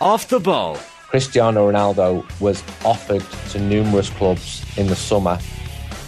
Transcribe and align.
Off 0.00 0.28
the 0.28 0.40
ball. 0.40 0.78
Cristiano 1.08 1.70
Ronaldo 1.70 2.24
was 2.40 2.62
offered 2.86 3.22
to 3.50 3.60
numerous 3.60 4.08
clubs 4.08 4.64
in 4.78 4.86
the 4.86 4.96
summer 4.96 5.38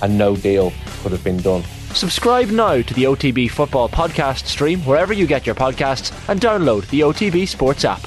and 0.00 0.16
no 0.16 0.34
deal 0.34 0.72
could 1.02 1.12
have 1.12 1.22
been 1.22 1.36
done. 1.36 1.62
Subscribe 1.92 2.48
now 2.48 2.80
to 2.80 2.94
the 2.94 3.04
OTB 3.04 3.50
Football 3.50 3.90
Podcast 3.90 4.46
stream 4.46 4.80
wherever 4.86 5.12
you 5.12 5.26
get 5.26 5.44
your 5.44 5.54
podcasts 5.54 6.10
and 6.30 6.40
download 6.40 6.88
the 6.88 7.00
OTB 7.00 7.46
Sports 7.46 7.84
app. 7.84 8.00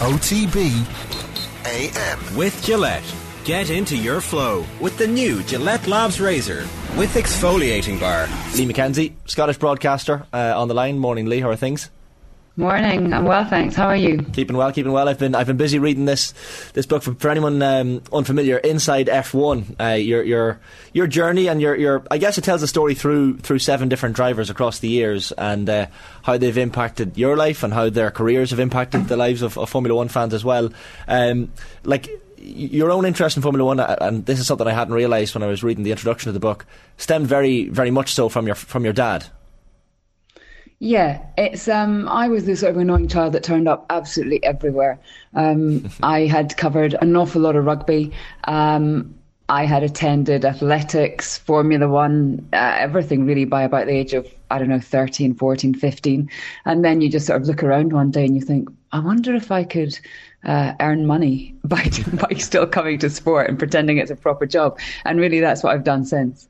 OTB 0.00 0.86
AM. 1.66 2.36
With 2.36 2.64
Gillette. 2.64 3.04
Get 3.44 3.68
into 3.68 3.96
your 3.98 4.22
flow 4.22 4.64
with 4.80 4.96
the 4.96 5.06
new 5.06 5.42
Gillette 5.42 5.86
Labs 5.86 6.20
Razor 6.20 6.66
with 6.96 7.12
exfoliating 7.14 8.00
bar. 8.00 8.28
Lee 8.56 8.66
McKenzie, 8.66 9.12
Scottish 9.26 9.58
broadcaster, 9.58 10.24
uh, 10.32 10.54
on 10.56 10.68
the 10.68 10.74
line. 10.74 10.98
Morning, 10.98 11.26
Lee. 11.26 11.40
How 11.40 11.50
are 11.50 11.56
things? 11.56 11.90
Morning. 12.54 13.14
I'm 13.14 13.24
well, 13.24 13.46
thanks. 13.46 13.74
How 13.74 13.86
are 13.86 13.96
you? 13.96 14.18
Keeping 14.34 14.58
well, 14.58 14.70
keeping 14.72 14.92
well. 14.92 15.08
I've 15.08 15.18
been 15.18 15.34
I've 15.34 15.46
been 15.46 15.56
busy 15.56 15.78
reading 15.78 16.04
this 16.04 16.34
this 16.74 16.84
book 16.84 17.02
for, 17.02 17.14
for 17.14 17.30
anyone 17.30 17.62
um, 17.62 18.02
unfamiliar. 18.12 18.58
Inside 18.58 19.06
F1, 19.06 19.80
uh, 19.80 19.94
your 19.94 20.22
your 20.22 20.60
your 20.92 21.06
journey 21.06 21.48
and 21.48 21.62
your 21.62 21.74
your 21.74 22.02
I 22.10 22.18
guess 22.18 22.36
it 22.36 22.44
tells 22.44 22.62
a 22.62 22.66
story 22.66 22.94
through 22.94 23.38
through 23.38 23.60
seven 23.60 23.88
different 23.88 24.16
drivers 24.16 24.50
across 24.50 24.80
the 24.80 24.88
years 24.88 25.32
and 25.32 25.70
uh, 25.70 25.86
how 26.24 26.36
they've 26.36 26.58
impacted 26.58 27.16
your 27.16 27.38
life 27.38 27.62
and 27.62 27.72
how 27.72 27.88
their 27.88 28.10
careers 28.10 28.50
have 28.50 28.60
impacted 28.60 29.08
the 29.08 29.16
lives 29.16 29.40
of, 29.40 29.56
of 29.56 29.70
Formula 29.70 29.96
One 29.96 30.08
fans 30.08 30.34
as 30.34 30.44
well. 30.44 30.70
Um, 31.08 31.50
like 31.84 32.10
your 32.36 32.90
own 32.90 33.06
interest 33.06 33.34
in 33.34 33.42
Formula 33.42 33.64
One, 33.64 33.80
uh, 33.80 33.96
and 34.02 34.26
this 34.26 34.38
is 34.38 34.46
something 34.46 34.66
I 34.66 34.74
hadn't 34.74 34.92
realised 34.92 35.34
when 35.34 35.42
I 35.42 35.46
was 35.46 35.64
reading 35.64 35.84
the 35.84 35.90
introduction 35.92 36.28
of 36.28 36.34
the 36.34 36.40
book, 36.40 36.66
stemmed 36.98 37.28
very 37.28 37.70
very 37.70 37.90
much 37.90 38.12
so 38.12 38.28
from 38.28 38.44
your 38.44 38.56
from 38.56 38.84
your 38.84 38.92
dad. 38.92 39.24
Yeah, 40.84 41.24
it's 41.38 41.68
um 41.68 42.08
I 42.08 42.26
was 42.26 42.44
the 42.44 42.56
sort 42.56 42.72
of 42.72 42.76
annoying 42.76 43.06
child 43.06 43.34
that 43.34 43.44
turned 43.44 43.68
up 43.68 43.86
absolutely 43.88 44.42
everywhere. 44.42 44.98
Um, 45.32 45.88
I 46.02 46.26
had 46.26 46.56
covered 46.56 46.96
an 47.00 47.14
awful 47.14 47.40
lot 47.40 47.54
of 47.54 47.64
rugby. 47.64 48.10
Um, 48.44 49.14
I 49.48 49.64
had 49.64 49.84
attended 49.84 50.44
athletics, 50.44 51.38
Formula 51.38 51.86
One, 51.86 52.48
uh, 52.52 52.74
everything 52.80 53.26
really 53.26 53.44
by 53.44 53.62
about 53.62 53.86
the 53.86 53.92
age 53.92 54.12
of, 54.12 54.26
I 54.50 54.58
don't 54.58 54.70
know, 54.70 54.80
13, 54.80 55.34
14, 55.34 55.74
15. 55.74 56.28
And 56.64 56.84
then 56.84 57.00
you 57.00 57.08
just 57.08 57.26
sort 57.28 57.40
of 57.40 57.46
look 57.46 57.62
around 57.62 57.92
one 57.92 58.10
day 58.10 58.24
and 58.24 58.34
you 58.34 58.40
think, 58.40 58.68
I 58.90 58.98
wonder 58.98 59.36
if 59.36 59.52
I 59.52 59.62
could 59.62 59.96
uh, 60.42 60.72
earn 60.80 61.06
money 61.06 61.54
by, 61.64 61.88
by 62.14 62.34
still 62.38 62.66
coming 62.66 62.98
to 62.98 63.10
sport 63.10 63.48
and 63.48 63.56
pretending 63.56 63.98
it's 63.98 64.10
a 64.10 64.16
proper 64.16 64.46
job. 64.46 64.80
And 65.04 65.20
really 65.20 65.38
that's 65.38 65.62
what 65.62 65.74
I've 65.74 65.84
done 65.84 66.04
since. 66.04 66.48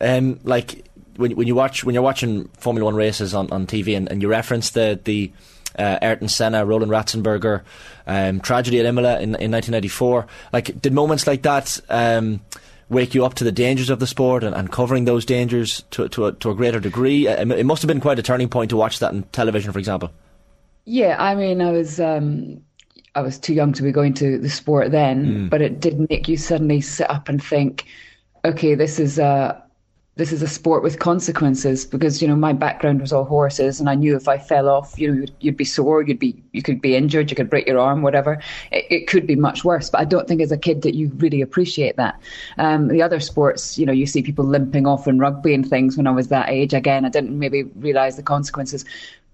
Um, 0.00 0.38
like, 0.44 0.84
when 1.16 1.32
when 1.36 1.46
you 1.46 1.54
watch 1.54 1.84
when 1.84 1.94
you're 1.94 2.02
watching 2.02 2.48
Formula 2.58 2.84
One 2.84 2.94
races 2.94 3.34
on, 3.34 3.50
on 3.50 3.66
TV 3.66 3.96
and, 3.96 4.10
and 4.10 4.22
you 4.22 4.28
reference 4.28 4.70
the 4.70 5.00
the 5.02 5.32
uh, 5.78 5.98
Ayrton 6.02 6.28
Senna, 6.28 6.64
Roland 6.64 6.92
Ratzenberger 6.92 7.62
um, 8.06 8.40
tragedy 8.40 8.78
at 8.80 8.86
Imola 8.86 9.16
in, 9.16 9.34
in 9.36 9.50
1994. 9.50 10.26
Like, 10.52 10.80
did 10.80 10.92
moments 10.92 11.26
like 11.26 11.42
that 11.42 11.80
um, 11.88 12.40
wake 12.88 13.14
you 13.14 13.24
up 13.24 13.34
to 13.34 13.44
the 13.44 13.52
dangers 13.52 13.90
of 13.90 13.98
the 13.98 14.06
sport 14.06 14.44
and, 14.44 14.54
and 14.54 14.70
covering 14.70 15.04
those 15.04 15.24
dangers 15.24 15.82
to 15.92 16.08
to 16.10 16.26
a, 16.26 16.32
to 16.32 16.50
a 16.50 16.54
greater 16.54 16.80
degree? 16.80 17.28
Uh, 17.28 17.46
it 17.54 17.66
must 17.66 17.82
have 17.82 17.88
been 17.88 18.00
quite 18.00 18.18
a 18.18 18.22
turning 18.22 18.48
point 18.48 18.70
to 18.70 18.76
watch 18.76 18.98
that 18.98 19.12
on 19.12 19.22
television, 19.32 19.72
for 19.72 19.78
example. 19.78 20.10
Yeah, 20.84 21.16
I 21.18 21.34
mean, 21.34 21.60
I 21.60 21.70
was. 21.70 22.00
Um, 22.00 22.62
I 23.14 23.20
was 23.20 23.38
too 23.38 23.52
young 23.52 23.74
to 23.74 23.82
be 23.82 23.92
going 23.92 24.14
to 24.14 24.38
the 24.38 24.48
sport 24.48 24.90
then, 24.90 25.26
mm. 25.26 25.50
but 25.50 25.60
it 25.60 25.80
did 25.80 26.08
make 26.08 26.28
you 26.28 26.38
suddenly 26.38 26.80
sit 26.80 27.10
up 27.10 27.28
and 27.28 27.44
think, 27.44 27.84
okay, 28.42 28.74
this 28.74 28.98
is 28.98 29.18
a 29.18 29.61
this 30.16 30.30
is 30.30 30.42
a 30.42 30.48
sport 30.48 30.82
with 30.82 30.98
consequences 30.98 31.86
because 31.86 32.20
you 32.20 32.28
know 32.28 32.36
my 32.36 32.52
background 32.52 33.00
was 33.00 33.12
all 33.12 33.24
horses 33.24 33.80
and 33.80 33.88
I 33.88 33.94
knew 33.94 34.14
if 34.14 34.28
I 34.28 34.36
fell 34.36 34.68
off 34.68 34.98
you 34.98 35.08
know 35.08 35.20
you'd, 35.20 35.32
you'd 35.40 35.56
be 35.56 35.64
sore 35.64 36.02
you'd 36.02 36.18
be 36.18 36.40
you 36.52 36.62
could 36.62 36.82
be 36.82 36.94
injured 36.94 37.30
you 37.30 37.36
could 37.36 37.48
break 37.48 37.66
your 37.66 37.78
arm 37.78 38.02
whatever. 38.02 38.38
It, 38.70 38.84
it, 38.90 39.06
could 39.06 39.26
be 39.26 39.36
much 39.36 39.64
worse 39.64 39.88
but 39.88 40.00
I 40.00 40.04
don't 40.04 40.28
think 40.28 40.42
as 40.42 40.52
a 40.52 40.58
kid 40.58 40.82
that 40.82 40.94
you 40.94 41.10
really 41.16 41.40
appreciate 41.40 41.96
that. 41.96 42.20
Um, 42.58 42.88
the 42.88 43.00
other 43.00 43.20
sports 43.20 43.78
you 43.78 43.86
know 43.86 43.92
you 43.92 44.06
see 44.06 44.22
people 44.22 44.44
limping 44.44 44.86
off 44.86 45.08
in 45.08 45.18
rugby 45.18 45.54
and 45.54 45.66
things 45.66 45.96
when 45.96 46.06
I 46.06 46.10
was 46.10 46.28
that 46.28 46.50
age. 46.50 46.74
Again 46.74 47.06
I 47.06 47.08
didn't 47.08 47.38
maybe 47.38 47.62
realize 47.76 48.16
the 48.16 48.22
consequences 48.22 48.84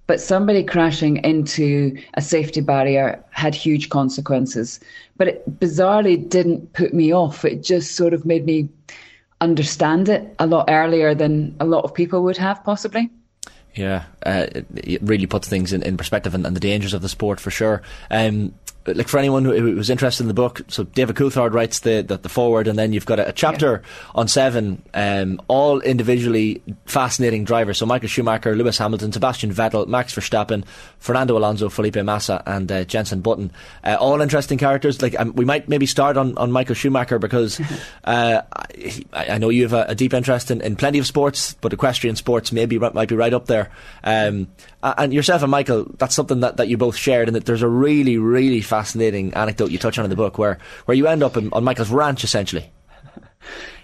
but 0.06 0.20
somebody 0.22 0.64
crashing 0.64 1.18
into 1.18 1.94
a 2.14 2.22
safety 2.22 2.62
barrier 2.62 3.22
had 3.28 3.54
huge 3.54 3.90
consequences. 3.90 4.80
But 5.18 5.28
it 5.28 5.60
bizarrely 5.60 6.26
didn't 6.26 6.72
put 6.72 6.94
me 6.94 7.12
off. 7.12 7.44
It 7.44 7.62
just 7.62 7.94
sort 7.94 8.14
of 8.14 8.24
made 8.24 8.46
me 8.46 8.70
understand 9.40 10.08
it 10.08 10.34
a 10.38 10.46
lot 10.46 10.66
earlier 10.68 11.14
than 11.14 11.56
a 11.60 11.64
lot 11.64 11.84
of 11.84 11.94
people 11.94 12.22
would 12.24 12.36
have, 12.36 12.62
possibly. 12.64 13.10
Yeah, 13.74 14.04
uh, 14.24 14.46
it, 14.74 15.02
really 15.02 15.26
puts 15.26 15.48
things 15.48 15.72
in, 15.72 15.82
in 15.82 15.96
perspective 15.96 16.34
and, 16.34 16.44
and, 16.46 16.56
the 16.56 16.60
dangers 16.60 16.94
of 16.94 17.02
the 17.02 17.08
sport 17.08 17.38
for 17.38 17.50
sure. 17.50 17.82
Um, 18.10 18.54
like 18.96 19.08
for 19.08 19.18
anyone 19.18 19.44
who, 19.44 19.76
was 19.76 19.90
interested 19.90 20.24
in 20.24 20.28
the 20.28 20.34
book, 20.34 20.60
so 20.68 20.84
David 20.84 21.16
Coulthard 21.16 21.52
writes 21.52 21.80
the, 21.80 22.02
the, 22.02 22.16
the 22.16 22.28
foreword, 22.28 22.68
and 22.68 22.78
then 22.78 22.92
you've 22.92 23.06
got 23.06 23.18
a, 23.18 23.28
a 23.28 23.32
chapter 23.32 23.82
yeah. 23.82 24.10
on 24.14 24.28
seven, 24.28 24.82
um, 24.94 25.40
all 25.48 25.80
individually 25.80 26.62
fascinating 26.86 27.44
drivers. 27.44 27.78
So 27.78 27.86
Michael 27.86 28.08
Schumacher, 28.08 28.54
Lewis 28.54 28.78
Hamilton, 28.78 29.12
Sebastian 29.12 29.52
Vettel, 29.52 29.86
Max 29.86 30.14
Verstappen, 30.14 30.64
Fernando 30.98 31.36
Alonso, 31.36 31.68
Felipe 31.68 31.96
Massa, 31.96 32.42
and 32.46 32.70
uh, 32.70 32.84
Jenson 32.84 33.20
Button. 33.20 33.52
Uh, 33.84 33.96
all 33.98 34.20
interesting 34.20 34.58
characters. 34.58 35.02
Like 35.02 35.18
um, 35.18 35.32
we 35.34 35.44
might 35.44 35.68
maybe 35.68 35.86
start 35.86 36.16
on, 36.16 36.36
on 36.38 36.52
Michael 36.52 36.74
Schumacher 36.74 37.18
because 37.18 37.60
uh, 38.04 38.42
I, 39.12 39.26
I, 39.30 39.38
know 39.38 39.50
you 39.50 39.62
have 39.62 39.72
a, 39.72 39.86
a 39.88 39.94
deep 39.94 40.14
interest 40.14 40.50
in, 40.50 40.60
in, 40.60 40.76
plenty 40.76 40.98
of 40.98 41.06
sports, 41.06 41.54
but 41.60 41.72
equestrian 41.72 42.16
sports 42.16 42.52
maybe 42.52 42.78
might 42.78 43.08
be 43.08 43.16
right 43.16 43.34
up 43.34 43.46
there. 43.46 43.70
Um, 44.04 44.48
and 44.82 45.12
yourself 45.12 45.42
and 45.42 45.50
Michael, 45.50 45.86
that's 45.98 46.14
something 46.14 46.40
that, 46.40 46.56
that 46.58 46.68
you 46.68 46.76
both 46.76 46.96
shared, 46.96 47.28
and 47.28 47.34
that 47.34 47.46
there's 47.46 47.62
a 47.62 47.68
really, 47.68 48.16
really 48.16 48.60
fascinating 48.60 48.77
anecdote 49.34 49.70
you 49.70 49.78
touch 49.78 49.98
on 49.98 50.04
in 50.04 50.10
the 50.10 50.16
book 50.16 50.38
where, 50.38 50.58
where 50.84 50.96
you 50.96 51.06
end 51.06 51.22
up 51.22 51.36
in, 51.36 51.52
on 51.52 51.64
Michael's 51.64 51.90
ranch, 51.90 52.24
essentially. 52.24 52.70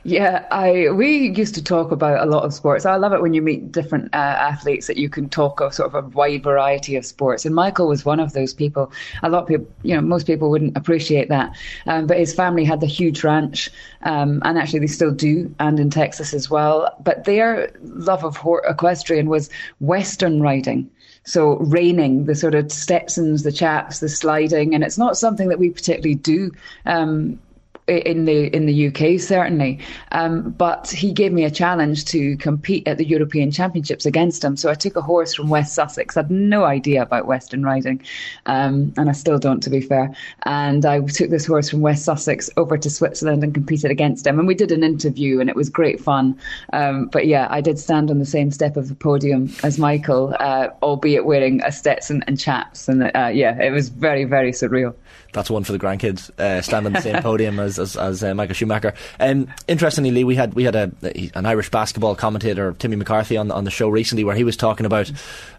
Yeah, 0.06 0.44
I 0.50 0.90
we 0.90 1.30
used 1.30 1.54
to 1.54 1.64
talk 1.64 1.90
about 1.90 2.22
a 2.22 2.30
lot 2.30 2.44
of 2.44 2.52
sports. 2.52 2.84
I 2.84 2.96
love 2.96 3.14
it 3.14 3.22
when 3.22 3.32
you 3.32 3.40
meet 3.40 3.72
different 3.72 4.14
uh, 4.14 4.18
athletes 4.18 4.86
that 4.86 4.98
you 4.98 5.08
can 5.08 5.30
talk 5.30 5.60
of 5.60 5.72
sort 5.72 5.94
of 5.94 5.94
a 5.94 6.06
wide 6.08 6.42
variety 6.42 6.96
of 6.96 7.06
sports. 7.06 7.46
And 7.46 7.54
Michael 7.54 7.88
was 7.88 8.04
one 8.04 8.20
of 8.20 8.34
those 8.34 8.52
people. 8.52 8.92
A 9.22 9.30
lot 9.30 9.44
of 9.44 9.48
people, 9.48 9.66
you 9.82 9.94
know, 9.94 10.02
most 10.02 10.26
people 10.26 10.50
wouldn't 10.50 10.76
appreciate 10.76 11.30
that. 11.30 11.56
Um, 11.86 12.06
but 12.06 12.18
his 12.18 12.34
family 12.34 12.64
had 12.64 12.80
the 12.80 12.86
huge 12.86 13.24
ranch, 13.24 13.70
um, 14.02 14.42
and 14.44 14.58
actually 14.58 14.80
they 14.80 14.88
still 14.88 15.12
do, 15.12 15.54
and 15.58 15.80
in 15.80 15.88
Texas 15.88 16.34
as 16.34 16.50
well. 16.50 16.94
But 17.02 17.24
their 17.24 17.72
love 17.82 18.24
of 18.24 18.36
equestrian 18.68 19.30
was 19.30 19.48
Western 19.80 20.42
riding. 20.42 20.90
So 21.24 21.56
reining, 21.56 22.26
the 22.26 22.34
sort 22.34 22.54
of 22.54 22.70
Stetsons, 22.70 23.42
the 23.42 23.52
chaps, 23.52 24.00
the 24.00 24.10
sliding, 24.10 24.74
and 24.74 24.84
it's 24.84 24.98
not 24.98 25.16
something 25.16 25.48
that 25.48 25.58
we 25.58 25.70
particularly 25.70 26.16
do 26.16 26.52
um, 26.84 27.38
in 27.86 28.24
the 28.24 28.54
in 28.54 28.66
the 28.66 28.88
UK 28.88 29.20
certainly. 29.20 29.78
Um, 30.12 30.50
but 30.50 30.90
he 30.90 31.12
gave 31.12 31.32
me 31.32 31.44
a 31.44 31.50
challenge 31.50 32.04
to 32.06 32.36
compete 32.38 32.86
at 32.88 32.98
the 32.98 33.04
European 33.04 33.50
Championships 33.50 34.06
against 34.06 34.42
him. 34.42 34.56
So 34.56 34.70
I 34.70 34.74
took 34.74 34.96
a 34.96 35.02
horse 35.02 35.34
from 35.34 35.48
West 35.48 35.74
Sussex. 35.74 36.16
I 36.16 36.20
had 36.20 36.30
no 36.30 36.64
idea 36.64 37.02
about 37.02 37.26
Western 37.26 37.62
riding, 37.62 38.02
um, 38.46 38.92
and 38.96 39.10
I 39.10 39.12
still 39.12 39.38
don't, 39.38 39.62
to 39.62 39.70
be 39.70 39.80
fair. 39.80 40.14
And 40.44 40.84
I 40.86 41.00
took 41.00 41.30
this 41.30 41.46
horse 41.46 41.68
from 41.68 41.80
West 41.80 42.04
Sussex 42.04 42.48
over 42.56 42.78
to 42.78 42.88
Switzerland 42.88 43.44
and 43.44 43.52
competed 43.52 43.90
against 43.90 44.26
him. 44.26 44.38
And 44.38 44.48
we 44.48 44.54
did 44.54 44.72
an 44.72 44.82
interview, 44.82 45.40
and 45.40 45.50
it 45.50 45.56
was 45.56 45.68
great 45.68 46.00
fun. 46.00 46.38
Um, 46.72 47.06
but 47.06 47.26
yeah, 47.26 47.48
I 47.50 47.60
did 47.60 47.78
stand 47.78 48.10
on 48.10 48.18
the 48.18 48.26
same 48.26 48.50
step 48.50 48.76
of 48.76 48.88
the 48.88 48.94
podium 48.94 49.52
as 49.62 49.78
Michael, 49.78 50.34
uh, 50.40 50.68
albeit 50.82 51.26
wearing 51.26 51.62
a 51.62 51.72
Stetson 51.72 52.24
and 52.26 52.38
chaps. 52.38 52.88
And 52.88 53.10
uh, 53.14 53.30
yeah, 53.32 53.60
it 53.60 53.70
was 53.70 53.90
very 53.90 54.24
very 54.24 54.52
surreal 54.52 54.94
that's 55.34 55.50
one 55.50 55.64
for 55.64 55.72
the 55.72 55.78
grandkids. 55.78 56.30
Uh, 56.38 56.62
stand 56.62 56.86
on 56.86 56.94
the 56.94 57.02
same 57.02 57.20
podium 57.22 57.58
as 57.58 57.73
as, 57.78 57.96
as 57.96 58.22
uh, 58.22 58.34
Michael 58.34 58.54
Schumacher. 58.54 58.94
Um, 59.20 59.48
interestingly, 59.68 60.10
Lee, 60.10 60.24
we 60.24 60.36
had 60.36 60.54
we 60.54 60.64
had 60.64 60.74
a 60.74 60.90
an 61.34 61.46
Irish 61.46 61.70
basketball 61.70 62.14
commentator, 62.14 62.74
Timmy 62.78 62.96
McCarthy, 62.96 63.36
on 63.36 63.50
on 63.50 63.64
the 63.64 63.70
show 63.70 63.88
recently, 63.88 64.24
where 64.24 64.36
he 64.36 64.44
was 64.44 64.56
talking 64.56 64.86
about 64.86 65.10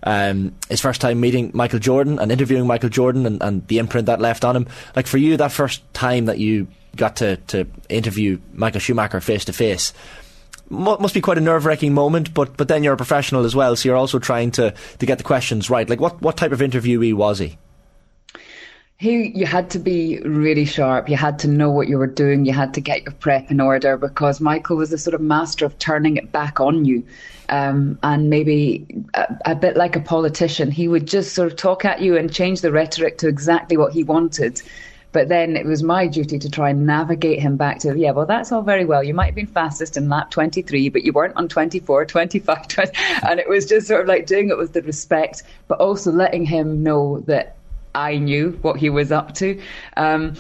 um, 0.03 0.55
his 0.69 0.81
first 0.81 1.01
time 1.01 1.19
meeting 1.19 1.51
Michael 1.53 1.79
Jordan 1.79 2.19
and 2.19 2.31
interviewing 2.31 2.67
Michael 2.67 2.89
Jordan 2.89 3.25
and, 3.25 3.41
and 3.41 3.67
the 3.67 3.79
imprint 3.79 4.07
that 4.07 4.21
left 4.21 4.45
on 4.45 4.55
him. 4.55 4.67
Like 4.95 5.07
for 5.07 5.17
you, 5.17 5.37
that 5.37 5.51
first 5.51 5.81
time 5.93 6.25
that 6.25 6.39
you 6.39 6.67
got 6.95 7.17
to 7.17 7.37
to 7.47 7.67
interview 7.89 8.39
Michael 8.53 8.79
Schumacher 8.79 9.21
face 9.21 9.45
to 9.45 9.53
face 9.53 9.93
must 10.69 11.13
be 11.13 11.21
quite 11.21 11.37
a 11.37 11.41
nerve 11.41 11.65
wracking 11.65 11.93
moment, 11.93 12.33
but 12.33 12.57
but 12.57 12.67
then 12.67 12.83
you're 12.83 12.93
a 12.93 12.97
professional 12.97 13.45
as 13.45 13.55
well, 13.55 13.75
so 13.75 13.87
you're 13.87 13.97
also 13.97 14.19
trying 14.19 14.51
to, 14.51 14.73
to 14.99 15.05
get 15.05 15.17
the 15.17 15.23
questions 15.23 15.69
right. 15.69 15.89
Like 15.89 15.99
what, 15.99 16.21
what 16.21 16.37
type 16.37 16.51
of 16.51 16.59
interviewee 16.59 17.13
was 17.13 17.39
he? 17.39 17.57
You 18.99 19.45
had 19.45 19.69
to 19.69 19.79
be 19.79 20.19
really 20.21 20.63
sharp 20.63 21.09
you 21.09 21.17
had 21.17 21.37
to 21.39 21.47
know 21.47 21.69
what 21.69 21.89
you 21.89 21.97
were 21.97 22.07
doing 22.07 22.45
you 22.45 22.53
had 22.53 22.73
to 22.73 22.79
get 22.81 23.03
your 23.03 23.11
prep 23.13 23.51
in 23.51 23.59
order 23.59 23.97
because 23.97 24.39
michael 24.39 24.77
was 24.77 24.93
a 24.93 24.97
sort 24.97 25.13
of 25.13 25.19
master 25.19 25.65
of 25.65 25.77
turning 25.79 26.15
it 26.15 26.31
back 26.31 26.59
on 26.59 26.85
you 26.85 27.05
um, 27.49 27.99
and 28.01 28.29
maybe 28.29 28.87
a, 29.13 29.35
a, 29.45 29.55
bit 29.55 29.77
like 29.77 29.95
a 29.95 29.99
politician 29.99 30.71
he 30.71 30.87
would 30.87 31.05
just 31.05 31.35
sort 31.35 31.51
of 31.51 31.57
talk 31.57 31.85
at 31.85 32.01
you 32.01 32.17
and 32.17 32.33
change 32.33 32.61
the 32.61 32.71
rhetoric 32.71 33.17
to 33.17 33.27
exactly 33.27 33.77
what 33.77 33.91
he 33.91 34.03
wanted 34.03 34.61
but 35.11 35.29
then 35.29 35.55
it 35.55 35.65
was 35.65 35.81
my 35.81 36.07
duty 36.07 36.37
to 36.39 36.49
try 36.49 36.71
and 36.71 36.85
navigate 36.85 37.39
him 37.39 37.55
back 37.55 37.79
to, 37.79 37.97
yeah, 37.97 38.11
well, 38.11 38.25
that's 38.25 38.51
all 38.51 38.63
very 38.63 38.83
well. 38.83 39.01
You 39.01 39.13
might 39.13 39.27
have 39.27 39.35
been 39.35 39.47
fastest 39.47 39.95
in 39.95 40.09
lap 40.09 40.29
23, 40.29 40.89
but 40.89 41.03
you 41.03 41.13
weren't 41.13 41.37
on 41.37 41.47
24, 41.47 42.05
25, 42.05 42.67
20. 42.67 42.91
And 43.25 43.39
it 43.39 43.47
was 43.47 43.65
just 43.65 43.87
sort 43.87 44.01
of 44.01 44.07
like 44.07 44.25
doing 44.25 44.49
it 44.49 44.57
with 44.57 44.73
the 44.73 44.81
respect, 44.81 45.43
but 45.69 45.79
also 45.79 46.11
letting 46.11 46.45
him 46.45 46.83
know 46.83 47.21
that 47.27 47.55
I 47.95 48.17
knew 48.17 48.51
what 48.61 48.77
he 48.77 48.89
was 48.89 49.11
up 49.11 49.33
to. 49.35 49.59
Um, 49.97 50.35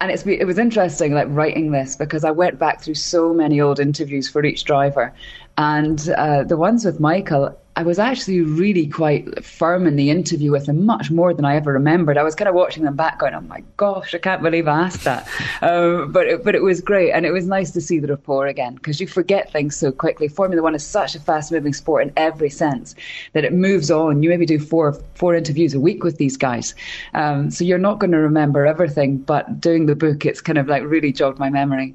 and 0.00 0.12
it's 0.12 0.24
it 0.24 0.44
was 0.44 0.58
interesting 0.58 1.12
like 1.12 1.26
writing 1.30 1.72
this 1.72 1.96
because 1.96 2.22
I 2.22 2.30
went 2.30 2.58
back 2.58 2.80
through 2.82 2.94
so 2.94 3.34
many 3.34 3.60
old 3.60 3.80
interviews 3.80 4.28
for 4.28 4.44
each 4.44 4.64
driver, 4.64 5.12
and 5.56 6.08
uh, 6.10 6.44
the 6.44 6.56
ones 6.56 6.84
with 6.84 7.00
Michael 7.00 7.58
I 7.78 7.82
was 7.82 8.00
actually 8.00 8.40
really 8.40 8.88
quite 8.88 9.44
firm 9.44 9.86
in 9.86 9.94
the 9.94 10.10
interview 10.10 10.50
with 10.50 10.68
him, 10.68 10.84
much 10.84 11.12
more 11.12 11.32
than 11.32 11.44
I 11.44 11.54
ever 11.54 11.72
remembered. 11.72 12.18
I 12.18 12.24
was 12.24 12.34
kind 12.34 12.48
of 12.48 12.56
watching 12.56 12.82
them 12.82 12.96
back, 12.96 13.20
going, 13.20 13.34
"Oh 13.34 13.40
my 13.42 13.62
gosh, 13.76 14.16
I 14.16 14.18
can't 14.18 14.42
believe 14.42 14.66
I 14.66 14.80
asked 14.86 15.04
that." 15.04 15.28
um, 15.62 16.10
but 16.10 16.26
it, 16.26 16.42
but 16.42 16.56
it 16.56 16.62
was 16.64 16.80
great, 16.80 17.12
and 17.12 17.24
it 17.24 17.30
was 17.30 17.46
nice 17.46 17.70
to 17.70 17.80
see 17.80 18.00
the 18.00 18.08
rapport 18.08 18.48
again 18.48 18.74
because 18.74 19.00
you 19.00 19.06
forget 19.06 19.52
things 19.52 19.76
so 19.76 19.92
quickly. 19.92 20.26
Formula 20.26 20.60
One 20.60 20.74
is 20.74 20.84
such 20.84 21.14
a 21.14 21.20
fast-moving 21.20 21.72
sport 21.72 22.02
in 22.02 22.12
every 22.16 22.50
sense 22.50 22.96
that 23.34 23.44
it 23.44 23.52
moves 23.52 23.92
on. 23.92 24.24
You 24.24 24.28
maybe 24.28 24.44
do 24.44 24.58
four 24.58 24.94
four 25.14 25.36
interviews 25.36 25.72
a 25.72 25.78
week 25.78 26.02
with 26.02 26.16
these 26.18 26.36
guys, 26.36 26.74
um, 27.14 27.48
so 27.48 27.62
you're 27.62 27.78
not 27.78 28.00
going 28.00 28.10
to 28.10 28.18
remember 28.18 28.66
everything. 28.66 29.18
But 29.18 29.60
doing 29.60 29.86
the 29.86 29.94
book, 29.94 30.26
it's 30.26 30.40
kind 30.40 30.58
of 30.58 30.66
like 30.66 30.82
really 30.82 31.12
jogged 31.12 31.38
my 31.38 31.48
memory. 31.48 31.94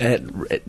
Uh, 0.00 0.18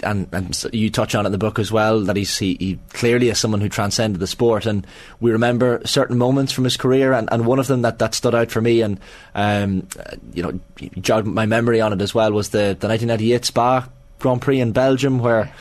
and, 0.02 0.28
and 0.32 0.66
you 0.74 0.90
touch 0.90 1.14
on 1.14 1.24
it 1.24 1.28
in 1.28 1.32
the 1.32 1.38
book 1.38 1.60
as 1.60 1.72
well 1.72 2.02
that 2.02 2.16
he's 2.16 2.36
he, 2.40 2.56
he, 2.60 2.80
clearly 2.94 3.30
is 3.30 3.38
someone 3.38 3.62
who 3.62 3.70
transcended 3.70 4.20
the 4.20 4.26
sport. 4.26 4.66
And 4.66 4.88
we 5.20 5.32
remember 5.32 5.82
certain 5.86 6.18
moments 6.18 6.52
from 6.52 6.64
his 6.64 6.78
career 6.78 7.14
and, 7.14 7.30
and 7.32 7.46
one 7.46 7.60
of 7.60 7.68
them 7.68 7.84
that, 7.84 8.00
that 8.00 8.16
stood 8.16 8.34
out 8.34 8.50
for 8.50 8.60
me 8.60 8.82
and 8.82 9.00
um, 9.36 9.88
you 10.34 10.42
know 10.42 10.60
jogged 11.00 11.28
my 11.28 11.46
memory 11.46 11.80
on 11.80 11.94
it 11.94 12.02
as 12.02 12.16
well 12.16 12.32
was 12.32 12.50
the, 12.50 12.76
the 12.80 12.88
1998 12.88 13.46
Spa 13.46 13.88
Grand 14.18 14.42
Prix 14.42 14.60
in 14.60 14.72
Belgium 14.72 15.20
where 15.20 15.54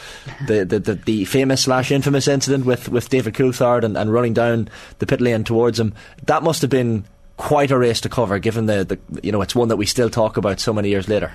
the, 0.47 0.65
the, 0.65 0.79
the, 0.79 0.95
the, 0.95 1.25
famous 1.27 1.63
slash 1.63 1.91
infamous 1.91 2.27
incident 2.27 2.65
with, 2.65 2.89
with 2.89 3.11
David 3.11 3.35
Coulthard 3.35 3.85
and, 3.85 3.99
and 3.99 4.11
running 4.13 4.33
down 4.33 4.71
the 4.99 5.07
pit 5.07 5.21
lane 5.21 5.45
towards 5.45 5.79
him. 5.79 5.93
That 6.25 6.43
must 6.43 6.63
have 6.63 6.71
been 6.71 7.05
quite 7.37 7.71
a 7.71 7.79
race 7.79 8.01
to 8.01 8.09
cover 8.09 8.39
given 8.39 8.67
the, 8.67 8.85
the 8.85 9.23
you 9.23 9.31
know 9.31 9.43
it's 9.43 9.55
one 9.55 9.69
that 9.69 9.77
we 9.77 9.87
still 9.87 10.11
talk 10.11 10.37
about 10.37 10.59
so 10.59 10.73
many 10.73 10.89
years 10.89 11.09
later 11.09 11.33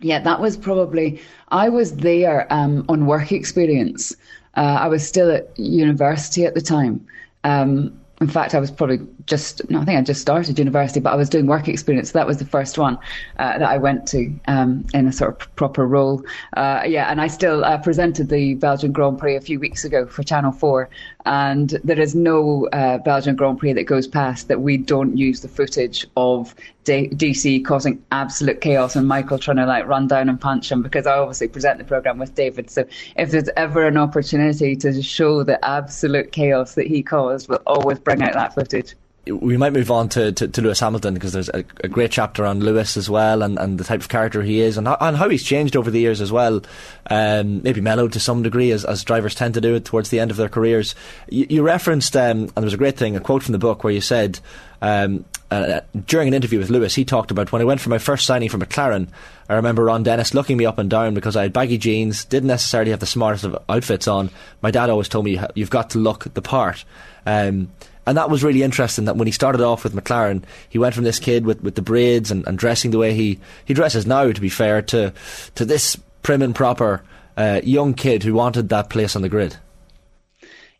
yeah, 0.00 0.18
that 0.20 0.40
was 0.40 0.56
probably, 0.56 1.20
I 1.48 1.68
was 1.68 1.96
there 1.96 2.46
um, 2.52 2.84
on 2.88 3.06
work 3.06 3.32
experience. 3.32 4.14
Uh, 4.56 4.78
I 4.80 4.88
was 4.88 5.06
still 5.06 5.30
at 5.30 5.58
university 5.58 6.44
at 6.44 6.54
the 6.54 6.60
time. 6.60 7.06
Um, 7.44 7.99
in 8.20 8.28
fact, 8.28 8.54
I 8.54 8.60
was 8.60 8.70
probably 8.70 9.00
just, 9.24 9.68
no, 9.70 9.80
I 9.80 9.84
think 9.86 9.98
I 9.98 10.02
just 10.02 10.20
started 10.20 10.58
university, 10.58 11.00
but 11.00 11.10
I 11.10 11.16
was 11.16 11.30
doing 11.30 11.46
work 11.46 11.68
experience. 11.68 12.10
So 12.10 12.18
That 12.18 12.26
was 12.26 12.36
the 12.36 12.44
first 12.44 12.76
one 12.76 12.98
uh, 13.38 13.56
that 13.58 13.68
I 13.68 13.78
went 13.78 14.06
to 14.08 14.30
um, 14.46 14.84
in 14.92 15.06
a 15.06 15.12
sort 15.12 15.40
of 15.40 15.56
proper 15.56 15.86
role. 15.86 16.22
Uh, 16.54 16.82
yeah, 16.86 17.10
and 17.10 17.18
I 17.18 17.28
still 17.28 17.64
uh, 17.64 17.78
presented 17.78 18.28
the 18.28 18.54
Belgian 18.56 18.92
Grand 18.92 19.18
Prix 19.18 19.36
a 19.36 19.40
few 19.40 19.58
weeks 19.58 19.86
ago 19.86 20.06
for 20.06 20.22
Channel 20.22 20.52
4. 20.52 20.90
And 21.24 21.70
there 21.82 21.98
is 21.98 22.14
no 22.14 22.66
uh, 22.72 22.98
Belgian 22.98 23.36
Grand 23.36 23.58
Prix 23.58 23.72
that 23.72 23.84
goes 23.84 24.06
past 24.06 24.48
that 24.48 24.60
we 24.60 24.76
don't 24.76 25.16
use 25.16 25.40
the 25.40 25.48
footage 25.48 26.06
of 26.16 26.54
D- 26.84 27.10
DC 27.10 27.64
causing 27.64 28.02
absolute 28.10 28.60
chaos 28.60 28.96
and 28.96 29.06
Michael 29.06 29.38
trying 29.38 29.58
to 29.58 29.66
like 29.66 29.86
run 29.86 30.08
down 30.08 30.28
and 30.28 30.40
punch 30.40 30.72
him 30.72 30.82
because 30.82 31.06
I 31.06 31.18
obviously 31.18 31.48
present 31.48 31.78
the 31.78 31.84
program 31.84 32.18
with 32.18 32.34
David. 32.34 32.70
So 32.70 32.84
if 33.16 33.30
there's 33.30 33.50
ever 33.56 33.86
an 33.86 33.98
opportunity 33.98 34.74
to 34.76 35.02
show 35.02 35.42
the 35.42 35.62
absolute 35.64 36.32
chaos 36.32 36.74
that 36.74 36.86
he 36.86 37.02
caused, 37.02 37.48
we'll 37.48 37.62
always 37.66 37.98
bring 38.16 38.28
out 38.28 38.34
that 38.34 38.54
footage 38.54 38.94
we 39.26 39.56
might 39.56 39.72
move 39.72 39.90
on 39.90 40.08
to, 40.08 40.32
to, 40.32 40.48
to 40.48 40.62
Lewis 40.62 40.80
Hamilton 40.80 41.14
because 41.14 41.32
there's 41.32 41.50
a, 41.50 41.64
a, 41.84 41.88
great 41.88 42.10
chapter 42.10 42.46
on 42.46 42.60
Lewis 42.60 42.96
as 42.96 43.10
well 43.10 43.42
and, 43.42 43.58
and 43.58 43.78
the 43.78 43.84
type 43.84 44.00
of 44.00 44.08
character 44.08 44.42
he 44.42 44.60
is 44.60 44.76
and 44.78 44.86
how, 44.86 44.96
and 45.00 45.16
how 45.16 45.28
he's 45.28 45.42
changed 45.42 45.76
over 45.76 45.90
the 45.90 46.00
years 46.00 46.20
as 46.20 46.32
well. 46.32 46.62
Um, 47.08 47.62
maybe 47.62 47.80
mellowed 47.80 48.14
to 48.14 48.20
some 48.20 48.42
degree 48.42 48.70
as, 48.70 48.84
as 48.84 49.04
drivers 49.04 49.34
tend 49.34 49.54
to 49.54 49.60
do 49.60 49.74
it 49.74 49.84
towards 49.84 50.08
the 50.08 50.20
end 50.20 50.30
of 50.30 50.38
their 50.38 50.48
careers. 50.48 50.94
You, 51.28 51.46
you 51.50 51.62
referenced, 51.62 52.16
um, 52.16 52.40
and 52.40 52.50
there 52.56 52.64
was 52.64 52.74
a 52.74 52.78
great 52.78 52.96
thing, 52.96 53.14
a 53.14 53.20
quote 53.20 53.42
from 53.42 53.52
the 53.52 53.58
book 53.58 53.84
where 53.84 53.92
you 53.92 54.00
said, 54.00 54.40
um, 54.80 55.26
uh, 55.50 55.80
during 56.06 56.28
an 56.28 56.34
interview 56.34 56.58
with 56.58 56.70
Lewis, 56.70 56.94
he 56.94 57.04
talked 57.04 57.30
about 57.30 57.52
when 57.52 57.60
I 57.60 57.66
went 57.66 57.80
for 57.80 57.90
my 57.90 57.98
first 57.98 58.24
signing 58.24 58.48
for 58.48 58.58
McLaren, 58.58 59.08
I 59.48 59.54
remember 59.54 59.84
Ron 59.84 60.04
Dennis 60.04 60.32
looking 60.32 60.56
me 60.56 60.64
up 60.64 60.78
and 60.78 60.88
down 60.88 61.12
because 61.12 61.36
I 61.36 61.42
had 61.42 61.52
baggy 61.52 61.76
jeans, 61.76 62.24
didn't 62.24 62.46
necessarily 62.46 62.92
have 62.92 63.00
the 63.00 63.06
smartest 63.06 63.44
of 63.44 63.58
outfits 63.68 64.08
on. 64.08 64.30
My 64.62 64.70
dad 64.70 64.88
always 64.88 65.08
told 65.08 65.24
me, 65.24 65.40
you've 65.54 65.70
got 65.70 65.90
to 65.90 65.98
look 65.98 66.32
the 66.32 66.40
part. 66.40 66.84
Um, 67.26 67.70
and 68.06 68.16
that 68.16 68.30
was 68.30 68.42
really 68.42 68.62
interesting 68.62 69.04
that 69.04 69.16
when 69.16 69.26
he 69.26 69.32
started 69.32 69.60
off 69.60 69.84
with 69.84 69.94
McLaren, 69.94 70.42
he 70.68 70.78
went 70.78 70.94
from 70.94 71.04
this 71.04 71.18
kid 71.18 71.44
with, 71.44 71.62
with 71.62 71.74
the 71.74 71.82
braids 71.82 72.30
and, 72.30 72.46
and 72.46 72.58
dressing 72.58 72.90
the 72.90 72.98
way 72.98 73.14
he, 73.14 73.38
he 73.64 73.74
dresses 73.74 74.06
now, 74.06 74.30
to 74.32 74.40
be 74.40 74.48
fair, 74.48 74.82
to, 74.82 75.12
to 75.54 75.64
this 75.64 75.96
prim 76.22 76.42
and 76.42 76.54
proper 76.54 77.02
uh, 77.36 77.60
young 77.62 77.94
kid 77.94 78.22
who 78.22 78.34
wanted 78.34 78.68
that 78.68 78.90
place 78.90 79.14
on 79.16 79.22
the 79.22 79.28
grid. 79.28 79.56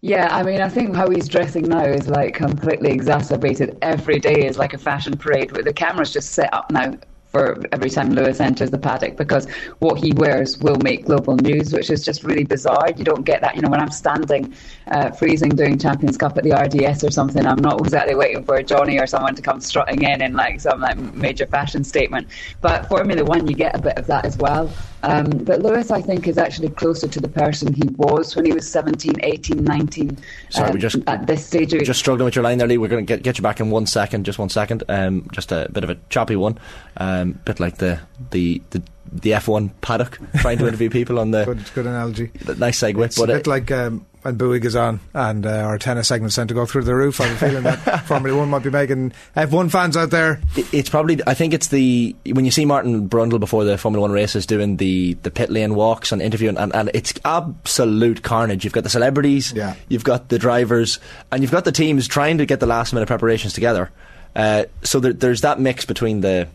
Yeah, 0.03 0.35
I 0.35 0.43
mean, 0.43 0.63
I 0.63 0.69
think 0.71 0.97
how 0.97 1.11
he's 1.11 1.29
dressing 1.29 1.69
now 1.69 1.85
is 1.85 2.09
like 2.09 2.35
completely 2.35 2.91
exacerbated. 2.91 3.77
Every 3.83 4.19
day 4.19 4.47
is 4.47 4.57
like 4.57 4.73
a 4.73 4.79
fashion 4.79 5.17
parade. 5.17 5.51
The 5.51 5.75
camera's 5.75 6.11
just 6.11 6.33
set 6.33 6.53
up 6.55 6.71
now 6.71 6.95
for 7.31 7.63
every 7.73 7.91
time 7.91 8.11
Lewis 8.11 8.41
enters 8.41 8.71
the 8.71 8.79
paddock 8.79 9.17
because 9.17 9.49
what 9.79 9.99
he 9.99 10.13
wears 10.13 10.59
will 10.59 10.77
make 10.83 11.07
global 11.07 11.37
news, 11.37 11.73
which 11.73 11.91
is 11.91 12.05
just 12.05 12.25
really 12.25 12.45
bizarre. 12.45 12.91
You 12.97 13.05
don't 13.05 13.25
get 13.25 13.41
that. 13.43 13.55
You 13.57 13.63
know, 13.63 13.71
when 13.71 13.81
I'm 13.81 13.91
standing 13.91 14.55
uh, 14.89 15.11
freezing 15.11 15.51
doing 15.51 15.79
Champions 15.79 16.17
Cup 16.17 16.37
at 16.37 16.45
the 16.45 16.53
RDS 16.53 17.05
or 17.05 17.11
something, 17.11 17.47
I'm 17.47 17.61
not 17.61 17.81
exactly 17.81 18.15
waiting 18.15 18.45
for 18.45 18.63
Johnny 18.63 18.99
or 18.99 19.07
someone 19.07 19.35
to 19.37 19.43
come 19.43 19.61
strutting 19.61 20.03
in 20.03 20.23
in 20.23 20.35
like 20.35 20.61
some 20.61 20.81
like 20.81 20.99
major 21.15 21.47
fashion 21.47 21.85
statement. 21.85 22.29
But 22.61 22.89
Formula 22.89 23.25
One, 23.25 23.47
you 23.47 23.55
get 23.55 23.77
a 23.77 23.81
bit 23.81 23.97
of 23.97 24.07
that 24.09 24.25
as 24.25 24.37
well. 24.37 24.71
Um, 25.03 25.31
but 25.31 25.63
Lewis, 25.63 25.91
I 25.91 26.01
think, 26.01 26.29
is 26.29 26.39
actually 26.39 26.69
closer 26.71 27.09
to 27.09 27.21
the 27.21 27.29
person 27.29 27.73
he 27.73 27.83
was 27.97 28.37
when 28.37 28.45
he 28.45 28.53
was 28.53 28.71
17, 28.71 29.15
18, 29.23 29.65
19. 29.65 30.19
Sorry, 30.51 30.69
um, 30.69 30.75
we 30.75 30.81
just 30.81 30.97
at 31.07 31.27
this 31.27 31.47
stage. 31.47 31.71
Just 31.71 32.01
struggling 32.01 32.27
with 32.27 32.35
your 32.35 32.45
line 32.45 32.59
there, 32.59 32.69
Lee. 32.69 32.79
We're 32.79 32.89
going 32.89 33.07
to 33.07 33.17
get, 33.17 33.23
get 33.23 33.39
you 33.39 33.43
back 33.43 33.61
in 33.61 33.71
one 33.71 33.87
second. 33.87 34.25
Just 34.25 34.39
one 34.39 34.49
second. 34.49 34.85
Um, 34.89 35.29
just 35.33 35.53
a 35.53 35.69
bit 35.73 35.85
of 35.85 35.91
a 35.91 35.97
choppy 36.11 36.37
one. 36.37 36.59
Um, 36.97 37.33
bit 37.45 37.61
like 37.61 37.79
the 37.79 38.01
the 38.31 38.63
the, 38.71 38.83
the 39.13 39.31
F1 39.31 39.71
paddock 39.81 40.19
trying 40.37 40.59
to 40.59 40.67
interview 40.69 40.91
people 40.91 41.19
on 41.19 41.31
the 41.31 41.45
good, 41.45 41.65
good 41.75 41.87
analogy. 41.87 42.31
Nice 42.59 42.81
segue. 42.81 43.05
It's 43.05 43.19
but 43.19 43.31
a 43.31 43.35
bit 43.35 43.41
it, 43.41 43.47
like 43.47 43.71
um, 43.71 44.07
when 44.23 44.37
Bowie 44.37 44.59
goes 44.59 44.77
on 44.77 45.01
and 45.15 45.47
uh, 45.47 45.51
our 45.51 45.79
tennis 45.79 46.09
segments 46.09 46.37
tend 46.37 46.49
to 46.49 46.55
go 46.55 46.67
through 46.67 46.83
the 46.83 46.95
roof. 46.95 47.21
I 47.21 47.27
have 47.27 47.43
a 47.43 47.47
feeling 47.47 47.63
that 47.63 48.05
Formula 48.07 48.39
One 48.39 48.51
might 48.51 48.63
be 48.63 48.71
making 48.71 49.13
F1 49.35 49.71
fans 49.71 49.97
out 49.97 50.11
there. 50.11 50.41
It's 50.57 50.91
probably, 50.91 51.21
I 51.27 51.35
think 51.35 51.55
it's 51.55 51.69
the, 51.69 52.15
when 52.27 52.45
you 52.45 52.51
see 52.51 52.65
Martin 52.65 53.09
Brundle 53.09 53.41
before 53.41 53.65
the 53.65 53.79
Formula 53.79 54.03
One 54.03 54.13
races 54.13 54.45
doing 54.45 54.77
the, 54.77 55.15
the 55.23 55.31
pit 55.31 55.51
lane 55.51 55.75
walks 55.75 56.13
and 56.13 56.21
interviewing, 56.21 56.59
and, 56.59 56.75
and 56.75 56.91
it's 56.93 57.15
absolute 57.25 58.23
carnage. 58.23 58.65
You've 58.65 58.75
got 58.75 58.85
the 58.85 58.91
celebrities, 58.91 59.53
yeah. 59.53 59.75
you've 59.89 60.05
got 60.05 60.29
the 60.29 60.39
drivers, 60.39 60.99
and 61.33 61.43
you've 61.43 61.53
got 61.53 61.65
the 61.65 61.73
teams 61.73 62.07
trying 62.07 62.39
to 62.39 62.47
get 62.47 62.61
the 62.61 62.67
last 62.67 62.93
minute 62.93 63.07
preparations 63.07 63.55
together. 63.55 63.91
Uh, 64.37 64.65
so 64.83 65.01
there, 65.01 65.13
there's 65.13 65.41
that 65.41 65.59
mix 65.59 65.85
between 65.85 66.21
the, 66.21 66.47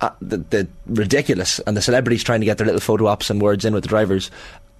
uh, 0.00 0.10
the, 0.20 0.38
the 0.38 0.68
ridiculous 0.86 1.60
and 1.60 1.76
the 1.76 1.82
celebrities 1.82 2.24
trying 2.24 2.40
to 2.40 2.46
get 2.46 2.58
their 2.58 2.66
little 2.66 2.80
photo 2.80 3.06
ops 3.06 3.30
and 3.30 3.40
words 3.40 3.64
in 3.64 3.72
with 3.72 3.84
the 3.84 3.88
drivers, 3.88 4.30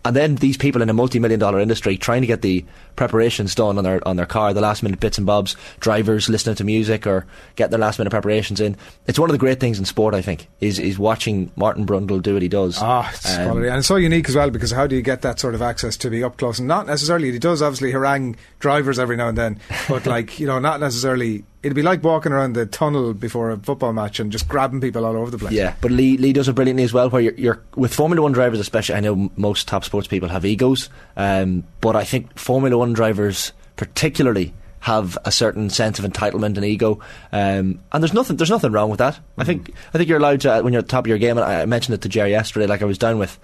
and 0.05 0.17
then 0.17 0.37
these 0.37 0.57
people 0.57 0.83
in 0.83 0.91
a 0.91 0.93
multi-million 0.93 1.39
dollar 1.39 1.61
industry 1.61 1.97
trying 1.97 2.23
to 2.23 2.27
get 2.27 2.43
the 2.43 2.65
preparations 2.97 3.55
done 3.55 3.79
on 3.79 3.85
their 3.85 4.07
on 4.07 4.17
their 4.17 4.27
car, 4.27 4.53
the 4.53 4.61
last 4.61 4.83
minute 4.83 5.01
bits 5.01 5.19
and 5.19 5.27
bobs, 5.27 5.57
drivers 5.81 6.29
listening 6.29 6.57
to 6.57 6.65
music 6.65 7.07
or 7.07 7.27
get 7.57 7.71
their 7.71 7.79
last 7.79 7.99
minute 7.99 8.11
preparations 8.11 8.61
in. 8.61 8.77
It's 9.07 9.19
one 9.19 9.31
of 9.31 9.33
the 9.33 9.39
great 9.39 9.61
things 9.61 9.79
in 9.79 9.85
sport, 9.85 10.15
I 10.15 10.23
think, 10.23 10.49
is 10.61 10.79
is 10.79 10.99
watching 10.99 11.53
Martin 11.57 11.87
Brundle 11.87 12.21
do 12.21 12.35
what 12.35 12.43
he 12.43 12.49
does. 12.49 12.79
Ah, 12.81 13.07
oh, 13.07 13.11
it's 13.15 13.37
um, 13.37 13.47
quality, 13.47 13.69
and 13.69 13.79
it's 13.79 13.89
so 13.89 13.97
unique 13.97 14.29
as 14.29 14.37
well 14.37 14.51
because 14.51 14.73
how 14.73 14.87
do 14.87 14.97
you 14.97 15.03
get 15.03 15.23
that 15.23 15.39
sort 15.39 15.55
of 15.55 15.63
access 15.63 15.97
to 15.99 16.11
be 16.11 16.25
up 16.25 16.37
close 16.37 16.59
and 16.59 16.69
not 16.69 16.87
necessarily 16.87 17.31
he 17.31 17.39
does 17.39 17.63
obviously 17.63 17.93
harangue 17.93 18.37
drivers 18.59 18.99
every 18.99 19.17
now 19.17 19.29
and 19.29 19.39
then, 19.39 19.61
but 19.89 20.07
like 20.15 20.41
you 20.41 20.47
know 20.47 20.59
not 20.59 20.81
necessarily 20.81 21.45
it'd 21.63 21.77
be 21.77 21.83
like 21.83 22.03
walking 22.03 22.33
around 22.33 22.55
the 22.55 22.67
tunnel 22.67 23.15
before 23.15 23.51
a 23.51 23.57
football 23.57 23.93
match 23.93 24.19
and 24.19 24.33
just 24.33 24.49
grabbing 24.49 24.81
people 24.81 25.05
all 25.05 25.17
over 25.17 25.31
the 25.31 25.39
place. 25.39 25.53
Yeah, 25.53 25.75
but 25.81 25.91
Lee, 25.91 26.17
Lee 26.17 26.33
does 26.33 26.49
it 26.49 26.55
brilliantly 26.55 26.85
as 26.85 26.93
well. 26.93 27.09
Where 27.11 27.23
you're, 27.23 27.35
you're 27.35 27.63
with 27.77 27.95
Formula 27.95 28.23
One 28.23 28.33
drivers, 28.33 28.61
especially. 28.61 28.97
I 28.97 29.01
know 29.01 29.31
most 29.37 29.69
top 29.69 29.85
sports 29.85 30.09
people 30.09 30.29
have 30.29 30.45
egos, 30.45 30.89
um, 31.17 31.65
but 31.81 31.97
I 31.97 32.05
think 32.05 32.39
Formula 32.39 32.77
One 32.77 32.93
drivers, 32.93 33.53
particularly, 33.77 34.53
have 34.81 35.17
a 35.25 35.31
certain 35.31 35.71
sense 35.71 35.99
of 35.99 36.05
entitlement 36.05 36.57
and 36.57 36.65
ego, 36.65 37.01
um, 37.31 37.81
and 37.93 38.03
there's 38.03 38.15
nothing 38.15 38.37
there's 38.37 38.51
nothing 38.51 38.73
wrong 38.73 38.91
with 38.91 38.99
that. 38.99 39.15
Mm-hmm. 39.15 39.41
I 39.41 39.45
think 39.45 39.75
I 39.95 39.99
think 39.99 40.09
you're 40.09 40.19
allowed 40.19 40.41
to 40.43 40.61
when 40.63 40.73
you're 40.73 40.81
at 40.81 40.87
the 40.87 40.91
top 40.93 41.05
of 41.05 41.09
your 41.09 41.19
game. 41.19 41.39
And 41.39 41.47
I 41.47 41.65
mentioned 41.67 41.95
it 41.95 42.03
to 42.03 42.09
Jerry 42.09 42.31
yesterday. 42.31 42.67
Like 42.67 42.83
I 42.83 42.87
was 42.87 42.99
down 42.99 43.19
with. 43.19 43.39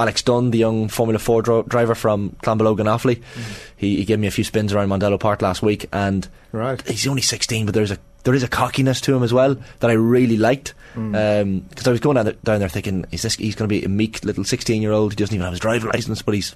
Alex 0.00 0.22
Dunn, 0.22 0.50
the 0.50 0.58
young 0.58 0.88
Formula 0.88 1.18
4 1.18 1.42
dro- 1.42 1.62
driver 1.62 1.94
from 1.94 2.30
Clonbelogan 2.42 2.86
Offaly, 2.86 3.16
mm-hmm. 3.16 3.52
he, 3.76 3.96
he, 3.96 4.04
gave 4.04 4.18
me 4.18 4.26
a 4.26 4.30
few 4.30 4.44
spins 4.44 4.72
around 4.72 4.88
Mondello 4.88 5.20
Park 5.20 5.42
last 5.42 5.62
week, 5.62 5.86
and 5.92 6.26
right. 6.52 6.80
he's 6.88 7.06
only 7.06 7.22
16, 7.22 7.66
but 7.66 7.74
there's 7.74 7.90
a 7.90 7.98
there 8.24 8.34
is 8.34 8.42
a 8.42 8.48
cockiness 8.48 9.00
to 9.02 9.14
him 9.14 9.22
as 9.22 9.32
well 9.32 9.56
that 9.78 9.90
I 9.90 9.94
really 9.94 10.36
liked. 10.36 10.74
Because 10.94 11.12
mm. 11.12 11.42
um, 11.42 11.68
I 11.86 11.90
was 11.90 12.00
going 12.00 12.16
down 12.16 12.24
there, 12.26 12.34
down 12.44 12.60
there, 12.60 12.68
thinking, 12.68 13.06
is 13.12 13.22
this 13.22 13.36
he's 13.36 13.54
going 13.54 13.68
to 13.68 13.74
be 13.74 13.84
a 13.84 13.88
meek 13.88 14.24
little 14.24 14.44
16 14.44 14.82
year 14.82 14.92
old? 14.92 15.12
He 15.12 15.16
doesn't 15.16 15.34
even 15.34 15.44
have 15.44 15.52
his 15.52 15.60
driving 15.60 15.90
license, 15.90 16.20
but 16.22 16.34
he's 16.34 16.54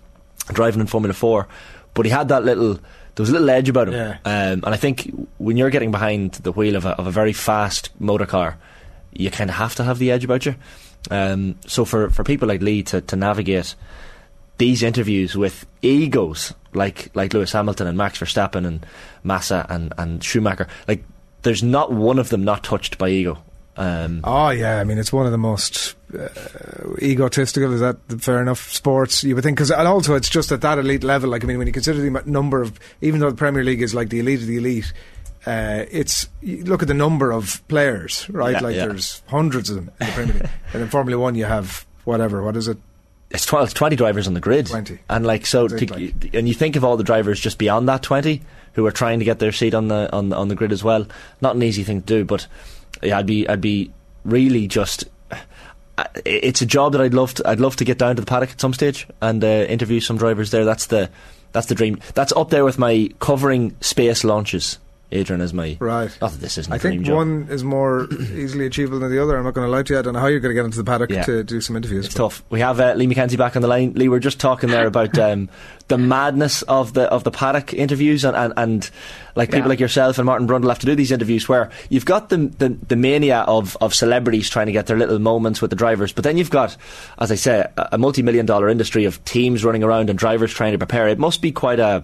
driving 0.52 0.80
in 0.80 0.86
Formula 0.86 1.14
4. 1.14 1.48
But 1.94 2.06
he 2.06 2.12
had 2.12 2.28
that 2.28 2.44
little, 2.44 2.74
there 2.74 2.82
was 3.22 3.30
a 3.30 3.32
little 3.32 3.48
edge 3.48 3.68
about 3.68 3.88
him. 3.88 3.94
Yeah. 3.94 4.18
Um, 4.24 4.62
and 4.64 4.66
I 4.66 4.76
think 4.76 5.10
when 5.38 5.56
you're 5.56 5.70
getting 5.70 5.90
behind 5.90 6.32
the 6.32 6.52
wheel 6.52 6.76
of 6.76 6.84
a, 6.84 6.90
of 6.90 7.06
a 7.06 7.10
very 7.10 7.32
fast 7.32 7.90
motor 7.98 8.26
car, 8.26 8.58
you 9.12 9.30
kind 9.30 9.48
of 9.48 9.56
have 9.56 9.74
to 9.76 9.84
have 9.84 9.98
the 9.98 10.10
edge 10.10 10.24
about 10.24 10.44
you. 10.44 10.56
Um, 11.10 11.56
so 11.66 11.84
for, 11.84 12.10
for 12.10 12.24
people 12.24 12.48
like 12.48 12.62
Lee 12.62 12.82
to, 12.84 13.00
to 13.02 13.16
navigate 13.16 13.74
these 14.58 14.82
interviews 14.82 15.36
with 15.36 15.66
egos 15.82 16.54
like 16.74 17.10
like 17.14 17.32
Lewis 17.32 17.52
Hamilton 17.52 17.86
and 17.86 17.96
Max 17.96 18.18
Verstappen 18.18 18.66
and 18.66 18.84
Massa 19.22 19.66
and, 19.68 19.92
and 19.96 20.22
Schumacher, 20.22 20.66
like 20.88 21.04
there's 21.42 21.62
not 21.62 21.92
one 21.92 22.18
of 22.18 22.28
them 22.28 22.44
not 22.44 22.64
touched 22.64 22.98
by 22.98 23.08
ego. 23.08 23.42
Um, 23.76 24.20
Oh 24.24 24.50
yeah, 24.50 24.78
I 24.78 24.84
mean 24.84 24.98
it's 24.98 25.12
one 25.12 25.26
of 25.26 25.32
the 25.32 25.38
most 25.38 25.94
uh, 26.16 26.28
egotistical. 27.02 27.72
Is 27.72 27.80
that 27.80 27.96
fair 28.20 28.40
enough? 28.40 28.72
Sports, 28.72 29.24
you 29.24 29.34
would 29.34 29.44
think, 29.44 29.56
because 29.56 29.70
and 29.70 29.88
also 29.88 30.14
it's 30.14 30.28
just 30.28 30.52
at 30.52 30.60
that 30.60 30.78
elite 30.78 31.04
level. 31.04 31.30
Like 31.30 31.44
I 31.44 31.46
mean, 31.46 31.58
when 31.58 31.66
you 31.66 31.72
consider 31.72 32.00
the 32.00 32.22
number 32.26 32.62
of, 32.62 32.78
even 33.00 33.20
though 33.20 33.30
the 33.30 33.36
Premier 33.36 33.64
League 33.64 33.82
is 33.82 33.94
like 33.94 34.10
the 34.10 34.20
elite 34.20 34.40
of 34.40 34.46
the 34.46 34.58
elite, 34.58 34.92
uh, 35.46 35.84
it's 35.90 36.28
look 36.42 36.82
at 36.82 36.88
the 36.88 36.94
number 36.94 37.30
of 37.30 37.66
players, 37.68 38.28
right? 38.30 38.52
Yeah, 38.52 38.60
like 38.60 38.76
yeah. 38.76 38.86
there's 38.86 39.22
hundreds 39.28 39.70
of 39.70 39.76
them 39.76 39.90
in 40.00 40.06
the 40.06 40.12
Premier 40.12 40.34
League, 40.34 40.50
and 40.72 40.82
in 40.82 40.88
Formula 40.88 41.20
One 41.20 41.34
you 41.34 41.44
have 41.44 41.86
whatever. 42.04 42.42
What 42.42 42.56
is 42.56 42.68
it? 42.68 42.78
it's 43.34 43.46
12, 43.46 43.74
20 43.74 43.96
drivers 43.96 44.28
on 44.28 44.34
the 44.34 44.40
grid. 44.40 44.66
20. 44.66 45.00
And 45.10 45.26
like, 45.26 45.44
so, 45.44 45.66
to, 45.66 45.92
like. 45.92 46.34
and 46.34 46.46
you 46.46 46.54
think 46.54 46.76
of 46.76 46.84
all 46.84 46.96
the 46.96 47.04
drivers 47.04 47.40
just 47.40 47.58
beyond 47.58 47.88
that 47.88 48.02
20 48.02 48.40
who 48.74 48.86
are 48.86 48.92
trying 48.92 49.18
to 49.18 49.24
get 49.24 49.40
their 49.40 49.50
seat 49.50 49.74
on 49.74 49.88
the, 49.88 50.08
on, 50.12 50.32
on 50.32 50.48
the 50.48 50.54
grid 50.54 50.70
as 50.70 50.84
well. 50.84 51.06
Not 51.40 51.56
an 51.56 51.62
easy 51.62 51.82
thing 51.82 52.00
to 52.02 52.06
do, 52.06 52.24
but 52.24 52.46
yeah, 53.02 53.18
I'd 53.18 53.26
be, 53.26 53.48
I'd 53.48 53.60
be 53.60 53.92
really 54.24 54.68
just, 54.68 55.04
it's 56.24 56.62
a 56.62 56.66
job 56.66 56.92
that 56.92 57.00
I'd 57.00 57.14
love 57.14 57.34
to, 57.34 57.48
I'd 57.48 57.60
love 57.60 57.74
to 57.76 57.84
get 57.84 57.98
down 57.98 58.14
to 58.16 58.22
the 58.22 58.26
paddock 58.26 58.50
at 58.50 58.60
some 58.60 58.72
stage 58.72 59.06
and 59.20 59.42
uh, 59.42 59.66
interview 59.68 59.98
some 59.98 60.16
drivers 60.16 60.52
there. 60.52 60.64
That's 60.64 60.86
the, 60.86 61.10
that's 61.50 61.66
the 61.66 61.74
dream. 61.74 61.98
That's 62.14 62.32
up 62.36 62.50
there 62.50 62.64
with 62.64 62.78
my 62.78 63.10
covering 63.18 63.76
space 63.80 64.22
launches. 64.22 64.78
Adrian 65.12 65.40
is 65.40 65.52
my, 65.52 65.76
Right. 65.80 66.10
not 66.20 66.32
that 66.32 66.40
this 66.40 66.58
isn't 66.58 66.72
I 66.72 66.78
think 66.78 67.02
job. 67.02 67.14
one 67.16 67.46
is 67.50 67.62
more 67.62 68.08
easily 68.34 68.66
achievable 68.66 68.98
than 68.98 69.10
the 69.12 69.22
other. 69.22 69.36
I'm 69.36 69.44
not 69.44 69.54
going 69.54 69.66
to 69.66 69.70
lie 69.70 69.82
to 69.84 69.92
you. 69.92 69.98
I 69.98 70.02
don't 70.02 70.14
know 70.14 70.18
how 70.20 70.26
you're 70.26 70.40
going 70.40 70.50
to 70.50 70.60
get 70.60 70.64
into 70.64 70.78
the 70.78 70.84
paddock 70.84 71.10
Yeah. 71.10 71.22
to 71.24 71.44
do 71.44 71.60
some 71.60 71.76
interviews. 71.76 72.06
It's 72.06 72.14
tough. 72.14 72.42
We 72.50 72.58
have 72.60 72.80
uh, 72.80 72.94
Lee 72.94 73.06
McKenzie 73.06 73.38
back 73.38 73.54
on 73.54 73.62
the 73.62 73.68
line. 73.68 73.92
Lee, 73.94 74.08
we 74.08 74.16
are 74.16 74.20
just 74.20 74.40
talking 74.40 74.70
there 74.70 74.86
about 74.88 75.16
um, 75.18 75.48
the 75.88 75.98
madness 75.98 76.62
of 76.62 76.94
the 76.94 77.02
of 77.04 77.22
the 77.22 77.30
paddock 77.30 77.72
interviews, 77.74 78.24
and, 78.24 78.36
and, 78.36 78.52
and 78.56 78.90
like 79.36 79.50
people 79.50 79.62
Yeah. 79.66 79.68
like 79.68 79.80
yourself 79.80 80.18
and 80.18 80.26
Martin 80.26 80.48
Brundle 80.48 80.68
have 80.68 80.78
to 80.80 80.86
do 80.86 80.94
these 80.96 81.12
interviews 81.12 81.48
where 81.48 81.70
you've 81.90 82.06
got 82.06 82.30
the, 82.30 82.38
the 82.58 82.70
the 82.88 82.96
mania 82.96 83.40
of 83.40 83.76
of 83.80 83.94
celebrities 83.94 84.48
trying 84.50 84.66
to 84.66 84.72
get 84.72 84.86
their 84.86 84.96
little 84.98 85.18
moments 85.20 85.60
with 85.60 85.70
the 85.70 85.76
drivers, 85.76 86.12
but 86.12 86.24
then 86.24 86.36
you've 86.38 86.50
got, 86.50 86.76
as 87.18 87.30
I 87.30 87.36
say, 87.36 87.66
a, 87.76 87.88
a 87.92 87.98
multi 87.98 88.22
million 88.22 88.46
dollar 88.46 88.68
industry 88.68 89.04
of 89.04 89.24
teams 89.24 89.64
running 89.64 89.84
around 89.84 90.10
and 90.10 90.18
drivers 90.18 90.52
trying 90.52 90.72
to 90.72 90.78
prepare. 90.78 91.06
It 91.08 91.18
must 91.20 91.40
be 91.42 91.52
quite 91.52 91.78
a 91.78 92.02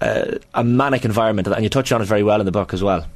a, 0.00 0.38
a 0.54 0.64
manic 0.64 1.04
environment, 1.04 1.48
and 1.48 1.62
you 1.62 1.68
touch 1.68 1.92
on 1.92 2.02
it 2.02 2.06
very 2.06 2.22
well 2.22 2.40
in 2.40 2.46
the 2.46 2.52
book 2.52 2.72
as 2.74 2.82
well. 2.82 3.06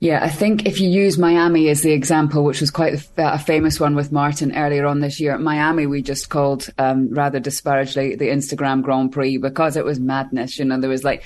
Yeah, 0.00 0.24
I 0.24 0.28
think 0.28 0.66
if 0.66 0.80
you 0.80 0.88
use 0.88 1.16
Miami 1.16 1.68
as 1.68 1.82
the 1.82 1.92
example, 1.92 2.42
which 2.42 2.60
was 2.60 2.72
quite 2.72 2.94
a, 2.94 3.34
a 3.34 3.38
famous 3.38 3.78
one 3.78 3.94
with 3.94 4.10
Martin 4.10 4.56
earlier 4.56 4.84
on 4.84 4.98
this 4.98 5.20
year, 5.20 5.38
Miami 5.38 5.86
we 5.86 6.02
just 6.02 6.28
called 6.28 6.68
um, 6.78 7.08
rather 7.14 7.38
disparagingly 7.38 8.16
the 8.16 8.28
Instagram 8.28 8.82
Grand 8.82 9.12
Prix 9.12 9.36
because 9.36 9.76
it 9.76 9.84
was 9.84 10.00
madness. 10.00 10.58
You 10.58 10.64
know, 10.64 10.80
there 10.80 10.90
was 10.90 11.04
like 11.04 11.22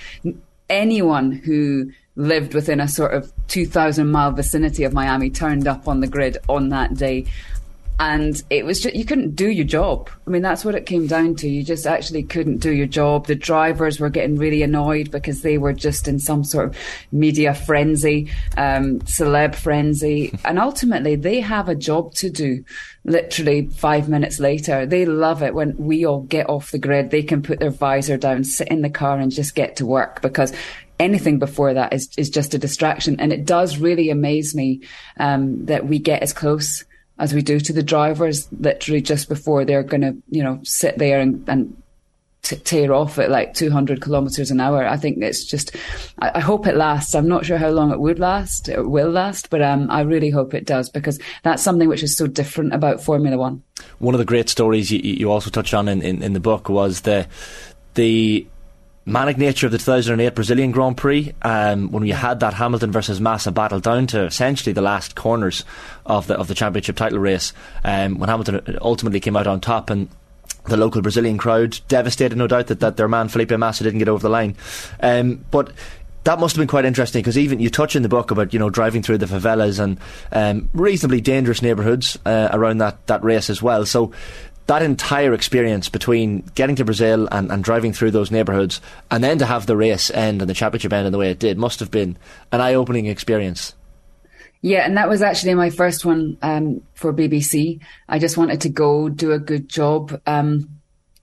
anyone 0.68 1.32
who 1.32 1.90
lived 2.16 2.52
within 2.52 2.80
a 2.80 2.88
sort 2.88 3.14
of 3.14 3.32
2,000 3.48 4.10
mile 4.10 4.32
vicinity 4.32 4.84
of 4.84 4.92
Miami 4.92 5.30
turned 5.30 5.66
up 5.66 5.88
on 5.88 6.00
the 6.00 6.06
grid 6.06 6.36
on 6.48 6.68
that 6.70 6.94
day. 6.94 7.24
And 7.98 8.42
it 8.50 8.66
was 8.66 8.80
just, 8.82 8.94
you 8.94 9.06
couldn't 9.06 9.36
do 9.36 9.48
your 9.48 9.64
job. 9.64 10.10
I 10.26 10.30
mean, 10.30 10.42
that's 10.42 10.66
what 10.66 10.74
it 10.74 10.84
came 10.84 11.06
down 11.06 11.34
to. 11.36 11.48
You 11.48 11.62
just 11.62 11.86
actually 11.86 12.24
couldn't 12.24 12.58
do 12.58 12.70
your 12.70 12.86
job. 12.86 13.26
The 13.26 13.34
drivers 13.34 13.98
were 13.98 14.10
getting 14.10 14.36
really 14.36 14.62
annoyed 14.62 15.10
because 15.10 15.40
they 15.40 15.56
were 15.56 15.72
just 15.72 16.06
in 16.06 16.18
some 16.18 16.44
sort 16.44 16.68
of 16.68 16.78
media 17.10 17.54
frenzy, 17.54 18.30
um, 18.56 19.00
celeb 19.00 19.54
frenzy. 19.54 20.38
And 20.44 20.58
ultimately, 20.60 21.16
they 21.16 21.40
have 21.40 21.68
a 21.68 21.74
job 21.74 22.14
to 22.14 22.30
do. 22.30 22.64
Literally 23.04 23.66
five 23.68 24.08
minutes 24.08 24.38
later, 24.38 24.86
they 24.86 25.04
love 25.04 25.42
it 25.42 25.54
when 25.54 25.76
we 25.76 26.04
all 26.04 26.20
get 26.22 26.48
off 26.48 26.70
the 26.70 26.78
grid. 26.78 27.10
They 27.10 27.22
can 27.22 27.42
put 27.42 27.58
their 27.58 27.70
visor 27.70 28.16
down, 28.16 28.44
sit 28.44 28.68
in 28.68 28.82
the 28.82 28.90
car 28.90 29.18
and 29.18 29.32
just 29.32 29.54
get 29.54 29.76
to 29.76 29.86
work 29.86 30.22
because 30.22 30.52
anything 31.00 31.38
before 31.38 31.74
that 31.74 31.92
is, 31.92 32.08
is 32.16 32.30
just 32.30 32.54
a 32.54 32.58
distraction. 32.58 33.18
And 33.18 33.32
it 33.32 33.44
does 33.44 33.78
really 33.78 34.10
amaze 34.10 34.54
me, 34.54 34.82
um, 35.18 35.64
that 35.66 35.86
we 35.86 35.98
get 35.98 36.22
as 36.22 36.32
close 36.32 36.84
as 37.18 37.32
we 37.32 37.42
do 37.42 37.60
to 37.60 37.72
the 37.72 37.82
drivers 37.82 38.48
literally 38.52 39.00
just 39.00 39.28
before 39.28 39.64
they're 39.64 39.82
going 39.82 40.02
to, 40.02 40.16
you 40.30 40.42
know, 40.42 40.60
sit 40.62 40.98
there 40.98 41.20
and, 41.20 41.48
and 41.48 41.82
t- 42.42 42.56
tear 42.56 42.92
off 42.92 43.18
at 43.18 43.30
like 43.30 43.54
200 43.54 44.00
kilometers 44.00 44.50
an 44.50 44.60
hour. 44.60 44.86
I 44.86 44.96
think 44.96 45.18
it's 45.22 45.44
just, 45.44 45.74
I, 46.20 46.32
I 46.36 46.40
hope 46.40 46.66
it 46.66 46.76
lasts. 46.76 47.14
I'm 47.14 47.28
not 47.28 47.44
sure 47.44 47.58
how 47.58 47.70
long 47.70 47.90
it 47.90 48.00
would 48.00 48.18
last, 48.18 48.68
it 48.68 48.88
will 48.88 49.10
last, 49.10 49.50
but 49.50 49.62
um, 49.62 49.90
I 49.90 50.02
really 50.02 50.30
hope 50.30 50.54
it 50.54 50.66
does 50.66 50.90
because 50.90 51.18
that's 51.42 51.62
something 51.62 51.88
which 51.88 52.02
is 52.02 52.16
so 52.16 52.26
different 52.26 52.74
about 52.74 53.00
Formula 53.00 53.36
One. 53.36 53.62
one 53.98 54.14
of 54.14 54.18
the 54.18 54.24
great 54.24 54.48
stories 54.48 54.90
you, 54.90 54.98
you 54.98 55.30
also 55.30 55.50
touched 55.50 55.74
on 55.74 55.88
in, 55.88 56.02
in, 56.02 56.22
in 56.22 56.32
the 56.32 56.40
book 56.40 56.68
was 56.68 57.02
the 57.02 57.26
the 57.94 58.46
manic 59.06 59.38
nature 59.38 59.66
of 59.66 59.72
the 59.72 59.78
2008 59.78 60.34
Brazilian 60.34 60.72
Grand 60.72 60.96
Prix 60.96 61.32
um, 61.42 61.92
when 61.92 62.02
we 62.02 62.10
had 62.10 62.40
that 62.40 62.54
Hamilton 62.54 62.90
versus 62.90 63.20
Massa 63.20 63.52
battle 63.52 63.78
down 63.78 64.08
to 64.08 64.24
essentially 64.24 64.72
the 64.72 64.82
last 64.82 65.14
corners 65.14 65.64
of 66.04 66.26
the 66.26 66.34
of 66.34 66.48
the 66.48 66.54
championship 66.54 66.96
title 66.96 67.20
race 67.20 67.52
um, 67.84 68.18
when 68.18 68.28
Hamilton 68.28 68.78
ultimately 68.82 69.20
came 69.20 69.36
out 69.36 69.46
on 69.46 69.60
top 69.60 69.90
and 69.90 70.08
the 70.64 70.76
local 70.76 71.00
Brazilian 71.00 71.38
crowd 71.38 71.78
devastated 71.86 72.36
no 72.36 72.48
doubt 72.48 72.66
that, 72.66 72.80
that 72.80 72.96
their 72.96 73.08
man 73.08 73.28
Felipe 73.28 73.52
Massa 73.52 73.84
didn't 73.84 74.00
get 74.00 74.08
over 74.08 74.22
the 74.22 74.28
line 74.28 74.56
um, 75.00 75.44
but 75.52 75.72
that 76.24 76.40
must 76.40 76.56
have 76.56 76.60
been 76.60 76.68
quite 76.68 76.84
interesting 76.84 77.22
because 77.22 77.38
even 77.38 77.60
you 77.60 77.70
touch 77.70 77.94
in 77.94 78.02
the 78.02 78.08
book 78.08 78.32
about 78.32 78.52
you 78.52 78.58
know 78.58 78.68
driving 78.68 79.00
through 79.00 79.18
the 79.18 79.26
favelas 79.26 79.78
and 79.78 80.00
um, 80.32 80.68
reasonably 80.74 81.20
dangerous 81.20 81.62
neighbourhoods 81.62 82.18
uh, 82.26 82.48
around 82.52 82.78
that, 82.78 83.06
that 83.06 83.22
race 83.22 83.48
as 83.48 83.62
well. 83.62 83.86
So 83.86 84.10
that 84.66 84.82
entire 84.82 85.32
experience 85.32 85.88
between 85.88 86.40
getting 86.54 86.76
to 86.76 86.84
Brazil 86.84 87.28
and, 87.30 87.50
and 87.50 87.62
driving 87.62 87.92
through 87.92 88.10
those 88.10 88.30
neighbourhoods 88.30 88.80
and 89.10 89.22
then 89.22 89.38
to 89.38 89.46
have 89.46 89.66
the 89.66 89.76
race 89.76 90.10
end 90.10 90.42
and 90.42 90.50
the 90.50 90.54
championship 90.54 90.92
end 90.92 91.06
in 91.06 91.12
the 91.12 91.18
way 91.18 91.30
it 91.30 91.38
did 91.38 91.56
must 91.56 91.80
have 91.80 91.90
been 91.90 92.16
an 92.52 92.60
eye 92.60 92.74
opening 92.74 93.06
experience. 93.06 93.74
Yeah, 94.62 94.84
and 94.84 94.96
that 94.96 95.08
was 95.08 95.22
actually 95.22 95.54
my 95.54 95.70
first 95.70 96.04
one 96.04 96.38
um, 96.42 96.82
for 96.94 97.12
BBC. 97.12 97.80
I 98.08 98.18
just 98.18 98.36
wanted 98.36 98.62
to 98.62 98.68
go 98.68 99.08
do 99.08 99.32
a 99.32 99.38
good 99.38 99.68
job. 99.68 100.20
Um, 100.26 100.75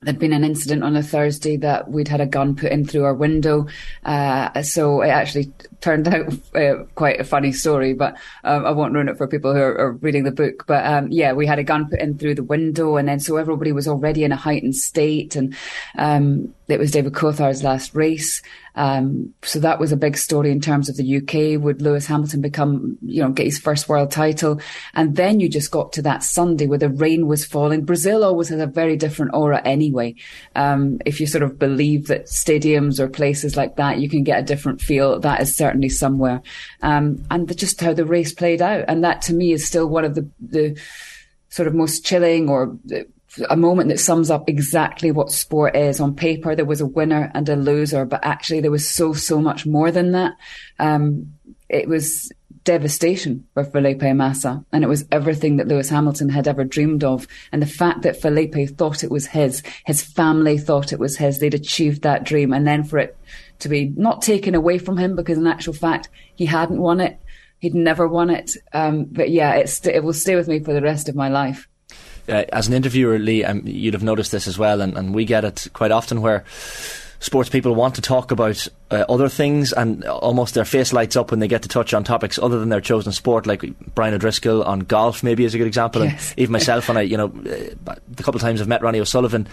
there'd 0.03 0.19
been 0.19 0.33
an 0.33 0.43
incident 0.43 0.83
on 0.83 0.95
a 0.95 1.03
Thursday 1.03 1.57
that 1.57 1.89
we'd 1.89 2.07
had 2.07 2.21
a 2.21 2.25
gun 2.25 2.55
put 2.55 2.71
in 2.71 2.85
through 2.85 3.03
our 3.03 3.13
window. 3.13 3.67
Uh, 4.05 4.61
so 4.61 5.01
it 5.01 5.09
actually 5.09 5.51
turned 5.81 6.07
out 6.13 6.33
uh, 6.55 6.83
quite 6.95 7.19
a 7.19 7.23
funny 7.23 7.51
story, 7.51 7.93
but 7.93 8.15
um, 8.43 8.65
I 8.65 8.71
won't 8.71 8.93
ruin 8.93 9.09
it 9.09 9.17
for 9.17 9.27
people 9.27 9.53
who 9.53 9.59
are, 9.59 9.77
are 9.77 9.91
reading 9.93 10.23
the 10.23 10.31
book. 10.31 10.65
But 10.67 10.85
um, 10.85 11.11
yeah, 11.11 11.33
we 11.33 11.45
had 11.45 11.59
a 11.59 11.63
gun 11.63 11.89
put 11.89 11.99
in 11.99 12.17
through 12.17 12.35
the 12.35 12.43
window, 12.43 12.97
and 12.97 13.07
then 13.07 13.19
so 13.19 13.37
everybody 13.37 13.71
was 13.71 13.87
already 13.87 14.23
in 14.23 14.31
a 14.31 14.37
heightened 14.37 14.75
state, 14.75 15.35
and 15.35 15.55
um, 15.97 16.53
it 16.67 16.79
was 16.79 16.91
David 16.91 17.13
Coulthard's 17.13 17.63
last 17.63 17.93
race. 17.93 18.41
Um, 18.75 19.33
so 19.43 19.59
that 19.59 19.79
was 19.79 19.91
a 19.91 19.97
big 19.97 20.17
story 20.17 20.49
in 20.49 20.61
terms 20.61 20.89
of 20.89 20.97
the 20.97 21.17
UK. 21.17 21.61
Would 21.61 21.81
Lewis 21.81 22.07
Hamilton 22.07 22.41
become, 22.41 22.97
you 23.01 23.21
know, 23.21 23.29
get 23.29 23.45
his 23.45 23.59
first 23.59 23.89
world 23.89 24.11
title? 24.11 24.59
And 24.93 25.15
then 25.15 25.39
you 25.39 25.49
just 25.49 25.71
got 25.71 25.93
to 25.93 26.01
that 26.03 26.23
Sunday 26.23 26.65
where 26.65 26.79
the 26.79 26.89
rain 26.89 27.27
was 27.27 27.45
falling. 27.45 27.85
Brazil 27.85 28.23
always 28.23 28.49
has 28.49 28.61
a 28.61 28.65
very 28.65 28.95
different 28.95 29.33
aura 29.33 29.61
anyway. 29.65 30.15
Um, 30.55 30.99
if 31.05 31.19
you 31.19 31.27
sort 31.27 31.43
of 31.43 31.59
believe 31.59 32.07
that 32.07 32.25
stadiums 32.25 32.99
or 32.99 33.07
places 33.07 33.57
like 33.57 33.75
that, 33.75 33.99
you 33.99 34.09
can 34.09 34.23
get 34.23 34.39
a 34.39 34.43
different 34.43 34.81
feel. 34.81 35.19
That 35.19 35.41
is 35.41 35.55
certainly 35.55 35.89
somewhere. 35.89 36.41
Um, 36.81 37.23
and 37.29 37.47
the, 37.47 37.55
just 37.55 37.81
how 37.81 37.93
the 37.93 38.05
race 38.05 38.33
played 38.33 38.61
out. 38.61 38.85
And 38.87 39.03
that 39.03 39.21
to 39.23 39.33
me 39.33 39.51
is 39.51 39.67
still 39.67 39.87
one 39.87 40.05
of 40.05 40.15
the, 40.15 40.27
the 40.39 40.79
sort 41.49 41.67
of 41.67 41.75
most 41.75 42.05
chilling 42.05 42.49
or 42.49 42.75
a 43.49 43.57
moment 43.57 43.89
that 43.89 43.99
sums 43.99 44.29
up 44.29 44.47
exactly 44.47 45.11
what 45.11 45.31
sport 45.31 45.75
is. 45.75 45.99
On 45.99 46.15
paper, 46.15 46.55
there 46.55 46.65
was 46.65 46.81
a 46.81 46.85
winner 46.85 47.31
and 47.33 47.47
a 47.49 47.55
loser, 47.55 48.05
but 48.05 48.23
actually 48.23 48.61
there 48.61 48.71
was 48.71 48.87
so, 48.87 49.13
so 49.13 49.41
much 49.41 49.65
more 49.65 49.91
than 49.91 50.11
that. 50.11 50.33
Um, 50.79 51.33
it 51.69 51.87
was 51.87 52.31
devastation 52.63 53.45
for 53.53 53.63
Felipe 53.63 54.01
Massa, 54.01 54.63
and 54.71 54.83
it 54.83 54.87
was 54.87 55.05
everything 55.11 55.57
that 55.57 55.67
Lewis 55.67 55.89
Hamilton 55.89 56.29
had 56.29 56.47
ever 56.47 56.63
dreamed 56.63 57.03
of. 57.03 57.27
And 57.51 57.61
the 57.61 57.67
fact 57.67 58.03
that 58.03 58.21
Felipe 58.21 58.69
thought 58.77 59.03
it 59.03 59.11
was 59.11 59.25
his, 59.25 59.63
his 59.85 60.01
family 60.01 60.57
thought 60.57 60.93
it 60.93 60.99
was 60.99 61.17
his, 61.17 61.39
they'd 61.39 61.53
achieved 61.53 62.03
that 62.03 62.23
dream, 62.23 62.53
and 62.53 62.65
then 62.65 62.83
for 62.83 62.99
it 62.99 63.17
to 63.59 63.69
be 63.69 63.93
not 63.95 64.21
taken 64.21 64.55
away 64.55 64.77
from 64.77 64.97
him 64.97 65.15
because 65.15 65.37
in 65.37 65.47
actual 65.47 65.73
fact 65.73 66.09
he 66.35 66.45
hadn't 66.45 66.79
won 66.79 66.99
it, 66.99 67.19
he'd 67.59 67.75
never 67.75 68.07
won 68.07 68.29
it. 68.29 68.55
Um, 68.73 69.05
but 69.05 69.29
yeah, 69.29 69.55
it's, 69.55 69.85
it 69.85 70.03
will 70.03 70.13
stay 70.13 70.35
with 70.35 70.47
me 70.47 70.59
for 70.59 70.73
the 70.73 70.81
rest 70.81 71.09
of 71.09 71.15
my 71.15 71.29
life. 71.29 71.67
Uh, 72.29 72.43
as 72.53 72.67
an 72.67 72.73
interviewer, 72.73 73.19
Lee, 73.19 73.43
um, 73.43 73.61
you'd 73.65 73.93
have 73.93 74.03
noticed 74.03 74.31
this 74.31 74.47
as 74.47 74.57
well, 74.57 74.79
and, 74.81 74.97
and 74.97 75.13
we 75.13 75.25
get 75.25 75.43
it 75.43 75.67
quite 75.73 75.91
often 75.91 76.21
where 76.21 76.45
sports 77.19 77.49
people 77.49 77.73
want 77.73 77.95
to 77.95 78.01
talk 78.01 78.31
about 78.31 78.67
uh, 78.91 79.05
other 79.07 79.29
things 79.29 79.71
and 79.71 80.03
almost 80.03 80.53
their 80.55 80.65
face 80.65 80.91
lights 80.91 81.15
up 81.15 81.31
when 81.31 81.39
they 81.39 81.47
get 81.47 81.61
to 81.61 81.69
touch 81.69 81.93
on 81.93 82.03
topics 82.03 82.37
other 82.37 82.59
than 82.59 82.67
their 82.67 82.81
chosen 82.81 83.13
sport 83.13 83.47
like 83.47 83.63
Brian 83.95 84.13
O'Driscoll 84.13 84.61
on 84.63 84.81
golf 84.81 85.23
maybe 85.23 85.45
is 85.45 85.53
a 85.55 85.57
good 85.57 85.65
example 85.67 86.03
Yes. 86.03 86.31
and 86.31 86.39
even 86.39 86.51
myself 86.59 86.89
when 86.89 86.97
I 86.97 87.01
you 87.03 87.15
know 87.15 87.27
uh, 87.27 87.95
the 88.09 88.23
couple 88.23 88.35
of 88.35 88.41
times 88.41 88.59
I've 88.59 88.67
met 88.67 88.81
Ronnie 88.81 88.99
O'Sullivan 88.99 89.47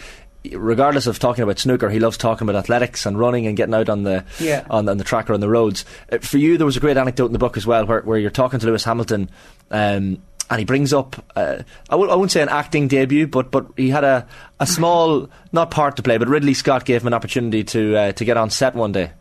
regardless 0.53 1.07
of 1.07 1.21
talking 1.21 1.45
about 1.45 1.61
snooker 1.61 1.89
he 1.91 2.01
loves 2.01 2.17
talking 2.17 2.49
about 2.49 2.59
athletics 2.59 3.07
and 3.07 3.17
running 3.17 3.47
and 3.47 3.57
getting 3.57 3.75
out 3.75 3.89
on 3.89 4.03
the 4.03 4.25
Yeah. 4.41 4.67
on, 4.69 4.89
on 4.89 4.97
the 4.97 5.05
track 5.05 5.31
or 5.31 5.35
on 5.35 5.41
the 5.41 5.49
roads 5.49 5.85
uh, 6.11 6.19
for 6.19 6.39
you 6.39 6.57
there 6.59 6.67
was 6.67 6.77
a 6.77 6.81
great 6.81 6.97
anecdote 6.97 7.27
in 7.27 7.33
the 7.33 7.39
book 7.39 7.57
as 7.57 7.69
well 7.69 7.87
where, 7.87 8.01
where 8.01 8.19
you're 8.19 8.31
talking 8.31 8.59
to 8.59 8.67
Lewis 8.67 8.83
Hamilton 8.83 9.31
um, 9.71 10.21
and 10.51 10.59
he 10.59 10.65
brings 10.65 10.93
up 10.93 11.17
uh, 11.37 11.63
I, 11.89 11.93
w- 11.93 12.11
I 12.11 12.15
wouldn't 12.15 12.33
say 12.33 12.43
an 12.43 12.49
acting 12.49 12.89
debut 12.89 13.27
but 13.27 13.51
but 13.51 13.67
he 13.77 13.89
had 13.89 14.05
a, 14.05 14.27
a 14.59 14.67
small 14.67 15.31
not 15.53 15.71
part 15.71 15.97
to 15.97 16.03
play 16.03 16.19
but 16.19 16.29
Ridley 16.29 16.55
Scott 16.55 16.85
gave 16.85 17.03
him 17.03 17.07
an 17.07 17.15
opportunity 17.15 17.65
to 17.65 17.97
uh, 17.97 18.13
to 18.13 18.25
get 18.25 18.37
on 18.37 18.51
set 18.51 18.75
one 18.75 18.93
day 18.93 19.13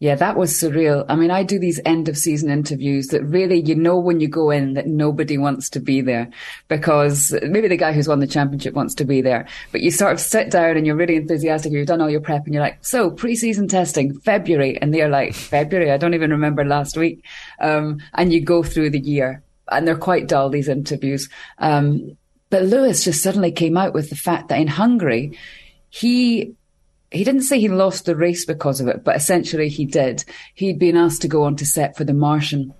Yeah, 0.00 0.14
that 0.14 0.36
was 0.36 0.52
surreal. 0.52 1.04
I 1.08 1.16
mean, 1.16 1.32
I 1.32 1.42
do 1.42 1.58
these 1.58 1.80
end 1.84 2.08
of 2.08 2.16
season 2.16 2.50
interviews 2.50 3.08
that 3.08 3.24
really, 3.24 3.60
you 3.60 3.74
know, 3.74 3.98
when 3.98 4.20
you 4.20 4.28
go 4.28 4.50
in 4.50 4.74
that 4.74 4.86
nobody 4.86 5.36
wants 5.36 5.68
to 5.70 5.80
be 5.80 6.02
there 6.02 6.30
because 6.68 7.34
maybe 7.42 7.66
the 7.66 7.76
guy 7.76 7.92
who's 7.92 8.06
won 8.06 8.20
the 8.20 8.28
championship 8.28 8.74
wants 8.74 8.94
to 8.94 9.04
be 9.04 9.22
there, 9.22 9.48
but 9.72 9.80
you 9.80 9.90
sort 9.90 10.12
of 10.12 10.20
sit 10.20 10.52
down 10.52 10.76
and 10.76 10.86
you're 10.86 10.94
really 10.94 11.16
enthusiastic. 11.16 11.72
You've 11.72 11.88
done 11.88 12.00
all 12.00 12.10
your 12.10 12.20
prep 12.20 12.44
and 12.44 12.54
you're 12.54 12.62
like, 12.62 12.78
so 12.84 13.10
preseason 13.10 13.68
testing, 13.68 14.14
February. 14.20 14.80
And 14.80 14.94
they're 14.94 15.08
like, 15.08 15.34
February? 15.34 15.90
I 15.90 15.96
don't 15.96 16.14
even 16.14 16.30
remember 16.30 16.64
last 16.64 16.96
week. 16.96 17.24
Um, 17.58 17.98
and 18.14 18.32
you 18.32 18.40
go 18.40 18.62
through 18.62 18.90
the 18.90 19.00
year 19.00 19.42
and 19.70 19.86
they're 19.86 19.96
quite 19.96 20.28
dull, 20.28 20.50
these 20.50 20.68
interviews. 20.68 21.28
Um, 21.58 22.16
but 22.50 22.64
Lewis 22.64 23.04
just 23.04 23.22
suddenly 23.22 23.52
came 23.52 23.76
out 23.76 23.94
with 23.94 24.10
the 24.10 24.16
fact 24.16 24.48
that 24.48 24.60
in 24.60 24.68
Hungary, 24.68 25.38
he 25.90 26.54
he 27.10 27.24
didn't 27.24 27.42
say 27.42 27.58
he 27.58 27.68
lost 27.68 28.04
the 28.04 28.16
race 28.16 28.44
because 28.44 28.80
of 28.80 28.88
it, 28.88 29.02
but 29.02 29.16
essentially 29.16 29.68
he 29.68 29.86
did. 29.86 30.24
He'd 30.54 30.78
been 30.78 30.96
asked 30.96 31.22
to 31.22 31.28
go 31.28 31.44
on 31.44 31.56
to 31.56 31.64
set 31.64 31.96
for 31.96 32.04
The 32.04 32.12
Martian 32.12 32.74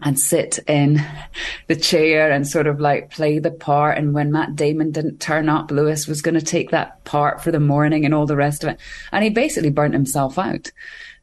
and 0.00 0.18
sit 0.18 0.60
in 0.68 1.04
the 1.66 1.74
chair 1.74 2.30
and 2.30 2.46
sort 2.46 2.66
of 2.66 2.78
like 2.78 3.10
play 3.10 3.38
the 3.38 3.50
part. 3.50 3.98
And 3.98 4.14
when 4.14 4.30
Matt 4.30 4.54
Damon 4.54 4.92
didn't 4.92 5.20
turn 5.20 5.48
up, 5.48 5.70
Lewis 5.70 6.06
was 6.06 6.22
going 6.22 6.36
to 6.36 6.44
take 6.44 6.70
that 6.70 7.02
part 7.04 7.42
for 7.42 7.50
the 7.50 7.60
morning 7.60 8.04
and 8.04 8.14
all 8.14 8.26
the 8.26 8.36
rest 8.36 8.62
of 8.62 8.70
it. 8.70 8.80
And 9.10 9.24
he 9.24 9.30
basically 9.30 9.70
burnt 9.70 9.94
himself 9.94 10.38
out. 10.38 10.70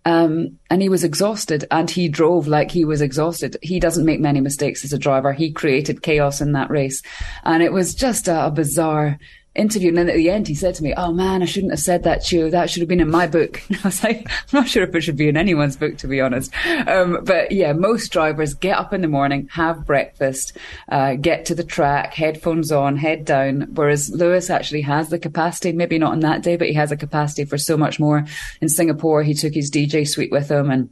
Um, 0.04 0.58
and 0.70 0.82
he 0.82 0.90
was 0.90 1.04
exhausted 1.04 1.66
and 1.70 1.90
he 1.90 2.10
drove 2.10 2.48
like 2.48 2.72
he 2.72 2.86
was 2.86 3.02
exhausted. 3.02 3.58
He 3.62 3.80
doesn't 3.80 4.06
make 4.06 4.20
many 4.20 4.42
mistakes 4.42 4.84
as 4.84 4.94
a 4.94 4.98
driver. 4.98 5.32
He 5.32 5.52
created 5.52 6.02
chaos 6.02 6.42
in 6.42 6.54
that 6.54 6.72
race. 6.72 7.02
And 7.44 7.62
it 7.62 7.72
was 7.72 7.94
just 7.94 8.28
a, 8.28 8.48
a 8.48 8.52
bizarre 8.52 9.20
interview. 9.54 9.90
And 9.90 9.98
then 9.98 10.10
at 10.10 10.16
the 10.16 10.30
end, 10.30 10.48
he 10.48 10.56
said 10.56 10.76
to 10.76 10.84
me, 10.84 10.94
Oh 10.96 11.12
man, 11.12 11.42
I 11.42 11.46
shouldn't 11.46 11.74
have 11.74 11.80
said 11.80 12.04
that 12.04 12.24
to 12.26 12.38
you. 12.38 12.50
That 12.50 12.70
should 12.70 12.82
have 12.82 12.90
been 12.90 13.00
in 13.00 13.12
my 13.12 13.28
book. 13.28 13.62
And 13.72 13.80
I 13.84 13.88
was 13.88 14.04
like, 14.04 14.30
I'm 14.30 14.60
not 14.60 14.68
sure 14.68 14.84
if 14.84 14.94
it 14.94 15.02
should 15.02 15.16
be 15.16 15.30
in 15.30 15.38
anyone's 15.38 15.78
book, 15.78 15.98
to 16.00 16.08
be 16.08 16.20
honest. 16.20 16.54
Um, 16.88 17.24
but 17.24 17.52
yeah, 17.52 17.72
most 17.72 18.12
drivers 18.12 18.54
get 18.54 18.78
up 18.78 18.94
in 18.94 19.02
the 19.02 19.08
morning, 19.08 19.48
have 19.54 19.86
breakfast, 19.86 20.58
uh, 20.90 21.16
get 21.16 21.46
to 21.46 21.56
the 21.56 21.64
track, 21.64 22.14
headphones 22.14 22.72
on, 22.72 22.98
head 22.98 23.24
down. 23.24 23.68
Whereas 23.74 24.10
Lewis 24.10 24.50
actually 24.50 24.82
has 24.82 25.10
the 25.10 25.20
capacity, 25.20 25.72
maybe 25.72 25.98
not 25.98 26.12
on 26.12 26.20
that 26.20 26.44
day, 26.44 26.58
but 26.58 26.68
he 26.68 26.74
has 26.74 26.92
a 26.92 26.98
capacity 26.98 27.46
for 27.46 27.58
so 27.58 27.78
much 27.78 28.00
more. 28.00 28.26
In 28.60 28.68
Singapore, 28.68 29.24
he 29.24 29.34
took 29.34 29.54
his 29.54 29.72
DJ 29.72 30.08
suite 30.08 30.32
with 30.32 30.50
him 30.52 30.70
and 30.70 30.90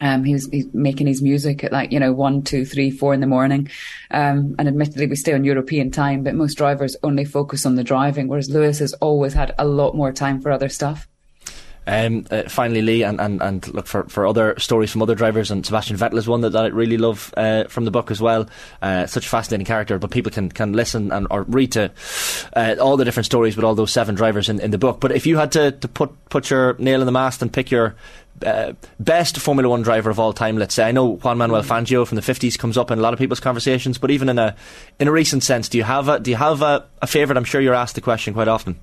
um, 0.00 0.24
he 0.24 0.32
was 0.32 0.48
he's 0.50 0.66
making 0.72 1.06
his 1.06 1.22
music 1.22 1.64
at 1.64 1.72
like, 1.72 1.92
you 1.92 1.98
know, 1.98 2.12
one, 2.12 2.42
two, 2.42 2.64
three, 2.64 2.90
four 2.90 3.14
in 3.14 3.20
the 3.20 3.26
morning. 3.26 3.68
Um, 4.10 4.54
and 4.58 4.68
admittedly, 4.68 5.06
we 5.06 5.16
stay 5.16 5.34
on 5.34 5.44
European 5.44 5.90
time, 5.90 6.22
but 6.22 6.34
most 6.34 6.54
drivers 6.54 6.96
only 7.02 7.24
focus 7.24 7.66
on 7.66 7.74
the 7.74 7.84
driving, 7.84 8.28
whereas 8.28 8.50
Lewis 8.50 8.78
has 8.78 8.92
always 8.94 9.34
had 9.34 9.54
a 9.58 9.66
lot 9.66 9.96
more 9.96 10.12
time 10.12 10.40
for 10.40 10.50
other 10.50 10.68
stuff. 10.68 11.08
Um, 11.88 12.26
uh, 12.30 12.42
finally, 12.50 12.82
Lee, 12.82 13.02
and, 13.02 13.18
and, 13.18 13.40
and 13.40 13.66
look 13.72 13.86
for, 13.86 14.04
for 14.10 14.26
other 14.26 14.58
stories 14.58 14.92
from 14.92 15.00
other 15.00 15.14
drivers, 15.14 15.50
and 15.50 15.64
Sebastian 15.64 15.96
Vettel 15.96 16.18
is 16.18 16.28
one 16.28 16.42
that, 16.42 16.50
that 16.50 16.64
I 16.64 16.68
really 16.68 16.98
love 16.98 17.32
uh, 17.34 17.64
from 17.64 17.86
the 17.86 17.90
book 17.90 18.10
as 18.10 18.20
well. 18.20 18.46
Uh, 18.82 19.06
such 19.06 19.24
a 19.24 19.28
fascinating 19.30 19.64
character, 19.64 19.98
but 19.98 20.10
people 20.10 20.30
can, 20.30 20.50
can 20.50 20.74
listen 20.74 21.10
and 21.10 21.26
or 21.30 21.44
read 21.44 21.72
to 21.72 21.90
uh, 22.54 22.76
all 22.78 22.98
the 22.98 23.06
different 23.06 23.24
stories 23.24 23.56
with 23.56 23.64
all 23.64 23.74
those 23.74 23.90
seven 23.90 24.14
drivers 24.14 24.50
in, 24.50 24.60
in 24.60 24.70
the 24.70 24.76
book. 24.76 25.00
But 25.00 25.12
if 25.12 25.26
you 25.26 25.38
had 25.38 25.50
to, 25.52 25.72
to 25.72 25.88
put 25.88 26.10
put 26.28 26.50
your 26.50 26.76
nail 26.78 27.00
in 27.00 27.06
the 27.06 27.12
mast 27.12 27.40
and 27.40 27.50
pick 27.50 27.70
your 27.70 27.94
uh, 28.44 28.74
best 29.00 29.38
Formula 29.38 29.70
One 29.70 29.80
driver 29.80 30.10
of 30.10 30.20
all 30.20 30.34
time, 30.34 30.58
let's 30.58 30.74
say. 30.74 30.86
I 30.86 30.92
know 30.92 31.16
Juan 31.16 31.38
Manuel 31.38 31.62
Fangio 31.62 32.06
from 32.06 32.16
the 32.16 32.22
fifties 32.22 32.58
comes 32.58 32.76
up 32.76 32.90
in 32.90 32.98
a 32.98 33.02
lot 33.02 33.14
of 33.14 33.18
people's 33.18 33.40
conversations, 33.40 33.96
but 33.96 34.10
even 34.10 34.28
in 34.28 34.38
a 34.38 34.54
in 35.00 35.08
a 35.08 35.12
recent 35.12 35.42
sense, 35.42 35.70
do 35.70 35.78
you 35.78 35.84
have 35.84 36.10
a 36.10 36.20
do 36.20 36.30
you 36.30 36.36
have 36.36 36.60
a, 36.60 36.86
a 37.00 37.06
favourite? 37.06 37.38
I'm 37.38 37.44
sure 37.44 37.62
you're 37.62 37.72
asked 37.72 37.94
the 37.94 38.02
question 38.02 38.34
quite 38.34 38.48
often. 38.48 38.78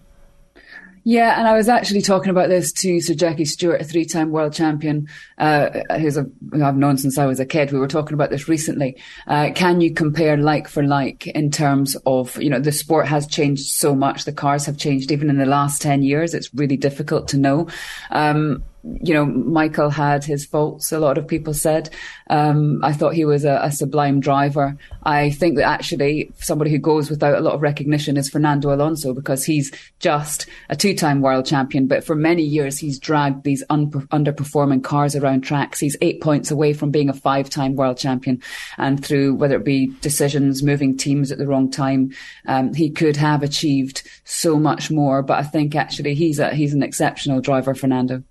Yeah, 1.08 1.38
and 1.38 1.48
I 1.48 1.54
was 1.54 1.70
actually 1.70 2.02
talking 2.02 2.32
about 2.32 2.50
this 2.50 2.72
to 2.74 3.00
Sir 3.00 3.14
Jackie 3.14 3.46
Stewart, 3.46 3.80
a 3.80 3.84
three-time 3.84 4.32
world 4.32 4.54
champion, 4.54 5.08
uh, 5.38 5.70
who's 6.00 6.18
a, 6.18 6.26
who 6.52 6.64
I've 6.64 6.78
known 6.78 6.98
since 6.98 7.20
I 7.20 7.28
was 7.28 7.40
a 7.40 7.46
kid. 7.46 7.72
We 7.72 7.78
were 7.78 7.88
talking 7.88 8.16
about 8.16 8.32
this 8.32 8.50
recently. 8.50 8.98
Uh, 9.28 9.52
can 9.54 9.82
you 9.82 9.94
compare 9.94 10.36
like 10.36 10.68
for 10.68 10.82
like 10.82 11.28
in 11.28 11.52
terms 11.52 11.96
of, 12.08 12.42
you 12.42 12.50
know, 12.50 12.60
the 12.60 12.72
sport 12.72 13.08
has 13.08 13.28
changed 13.28 13.68
so 13.68 13.94
much. 13.94 14.26
The 14.26 14.34
cars 14.34 14.66
have 14.66 14.78
changed 14.78 15.12
even 15.12 15.30
in 15.30 15.38
the 15.38 15.46
last 15.46 15.80
10 15.80 16.02
years. 16.02 16.34
It's 16.34 16.52
really 16.56 16.76
difficult 16.76 17.28
to 17.28 17.38
know. 17.38 17.68
Um, 18.10 18.64
you 19.02 19.14
know, 19.14 19.26
Michael 19.26 19.90
had 19.90 20.24
his 20.24 20.46
faults, 20.46 20.92
a 20.92 21.00
lot 21.00 21.18
of 21.18 21.28
people 21.28 21.54
said. 21.54 21.90
Um, 22.30 22.84
I 22.84 22.94
thought 22.94 23.16
he 23.16 23.26
was 23.26 23.44
a, 23.44 23.60
a, 23.64 23.72
sublime 23.72 24.20
driver. 24.20 24.78
I 25.04 25.32
think 25.32 25.58
that 25.58 25.64
actually 25.64 26.32
somebody 26.38 26.70
who 26.70 26.78
goes 26.78 27.10
without 27.10 27.38
a 27.38 27.42
lot 27.42 27.56
of 27.56 27.62
recognition 27.62 28.16
is 28.16 28.30
Fernando 28.30 28.74
Alonso 28.74 29.14
because 29.14 29.44
he's 29.44 29.72
just 30.00 30.46
a 30.70 30.76
two 30.76 30.94
time 30.96 31.22
world 31.22 31.46
champion. 31.48 31.88
But 31.88 32.04
for 32.04 32.16
many 32.16 32.44
years, 32.44 32.78
he's 32.78 33.00
dragged 33.00 33.44
these 33.44 33.64
un- 33.70 33.90
underperforming 33.90 34.84
cars 34.84 35.16
around 35.16 35.42
tracks. 35.42 35.80
He's 35.80 35.98
eight 36.02 36.22
points 36.22 36.52
away 36.52 36.74
from 36.74 36.92
being 36.92 37.10
a 37.10 37.14
five 37.14 37.50
time 37.50 37.76
world 37.76 37.98
champion. 37.98 38.42
And 38.78 39.04
through 39.04 39.36
whether 39.36 39.56
it 39.56 39.66
be 39.66 39.88
decisions, 40.02 40.62
moving 40.62 40.96
teams 40.96 41.32
at 41.32 41.40
the 41.40 41.48
wrong 41.48 41.72
time, 41.72 42.12
um, 42.46 42.74
he 42.74 42.92
could 42.92 43.18
have 43.18 43.42
achieved 43.42 44.04
so 44.26 44.60
much 44.60 44.92
more. 44.92 45.24
But 45.24 45.40
I 45.40 45.44
think 45.44 45.76
actually 45.76 46.14
he's 46.14 46.38
a, 46.38 46.54
he's 46.54 46.74
an 46.74 46.84
exceptional 46.84 47.42
driver, 47.42 47.74
Fernando. 47.74 48.24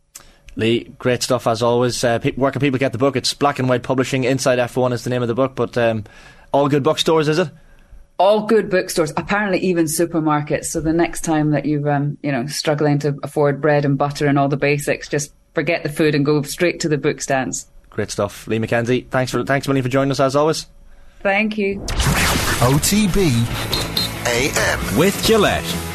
Lee, 0.56 0.84
great 0.98 1.22
stuff 1.22 1.46
as 1.46 1.62
always. 1.62 2.02
Uh, 2.04 2.18
pe- 2.18 2.32
where 2.32 2.50
can 2.50 2.60
people 2.60 2.78
get 2.78 2.92
the 2.92 2.98
book? 2.98 3.16
It's 3.16 3.34
Black 3.34 3.58
and 3.58 3.68
White 3.68 3.82
Publishing. 3.82 4.24
Inside 4.24 4.58
F1 4.58 4.92
is 4.92 5.04
the 5.04 5.10
name 5.10 5.22
of 5.22 5.28
the 5.28 5.34
book, 5.34 5.54
but 5.54 5.76
um, 5.76 6.04
all 6.52 6.68
good 6.68 6.82
bookstores, 6.82 7.28
is 7.28 7.38
it? 7.38 7.50
All 8.18 8.46
good 8.46 8.70
bookstores, 8.70 9.12
apparently 9.16 9.58
even 9.58 9.86
supermarkets. 9.86 10.66
So 10.66 10.80
the 10.80 10.92
next 10.92 11.22
time 11.22 11.50
that 11.50 11.66
you're, 11.66 11.90
um, 11.90 12.16
you 12.22 12.30
know, 12.30 12.46
struggling 12.46 13.00
to 13.00 13.18
afford 13.24 13.60
bread 13.60 13.84
and 13.84 13.98
butter 13.98 14.26
and 14.26 14.38
all 14.38 14.48
the 14.48 14.56
basics, 14.56 15.08
just 15.08 15.32
forget 15.54 15.82
the 15.82 15.88
food 15.88 16.14
and 16.14 16.24
go 16.24 16.42
straight 16.42 16.80
to 16.80 16.88
the 16.88 16.98
book 16.98 17.20
stands. 17.20 17.66
Great 17.90 18.10
stuff, 18.10 18.46
Lee 18.46 18.58
McKenzie. 18.58 19.08
Thanks 19.08 19.32
for 19.32 19.44
thanks, 19.44 19.66
Millie, 19.66 19.82
for 19.82 19.88
joining 19.88 20.12
us 20.12 20.20
as 20.20 20.36
always. 20.36 20.66
Thank 21.20 21.58
you. 21.58 21.80
OTB 22.60 23.30
AM 24.26 24.96
with 24.96 25.24
Gillette. 25.24 25.93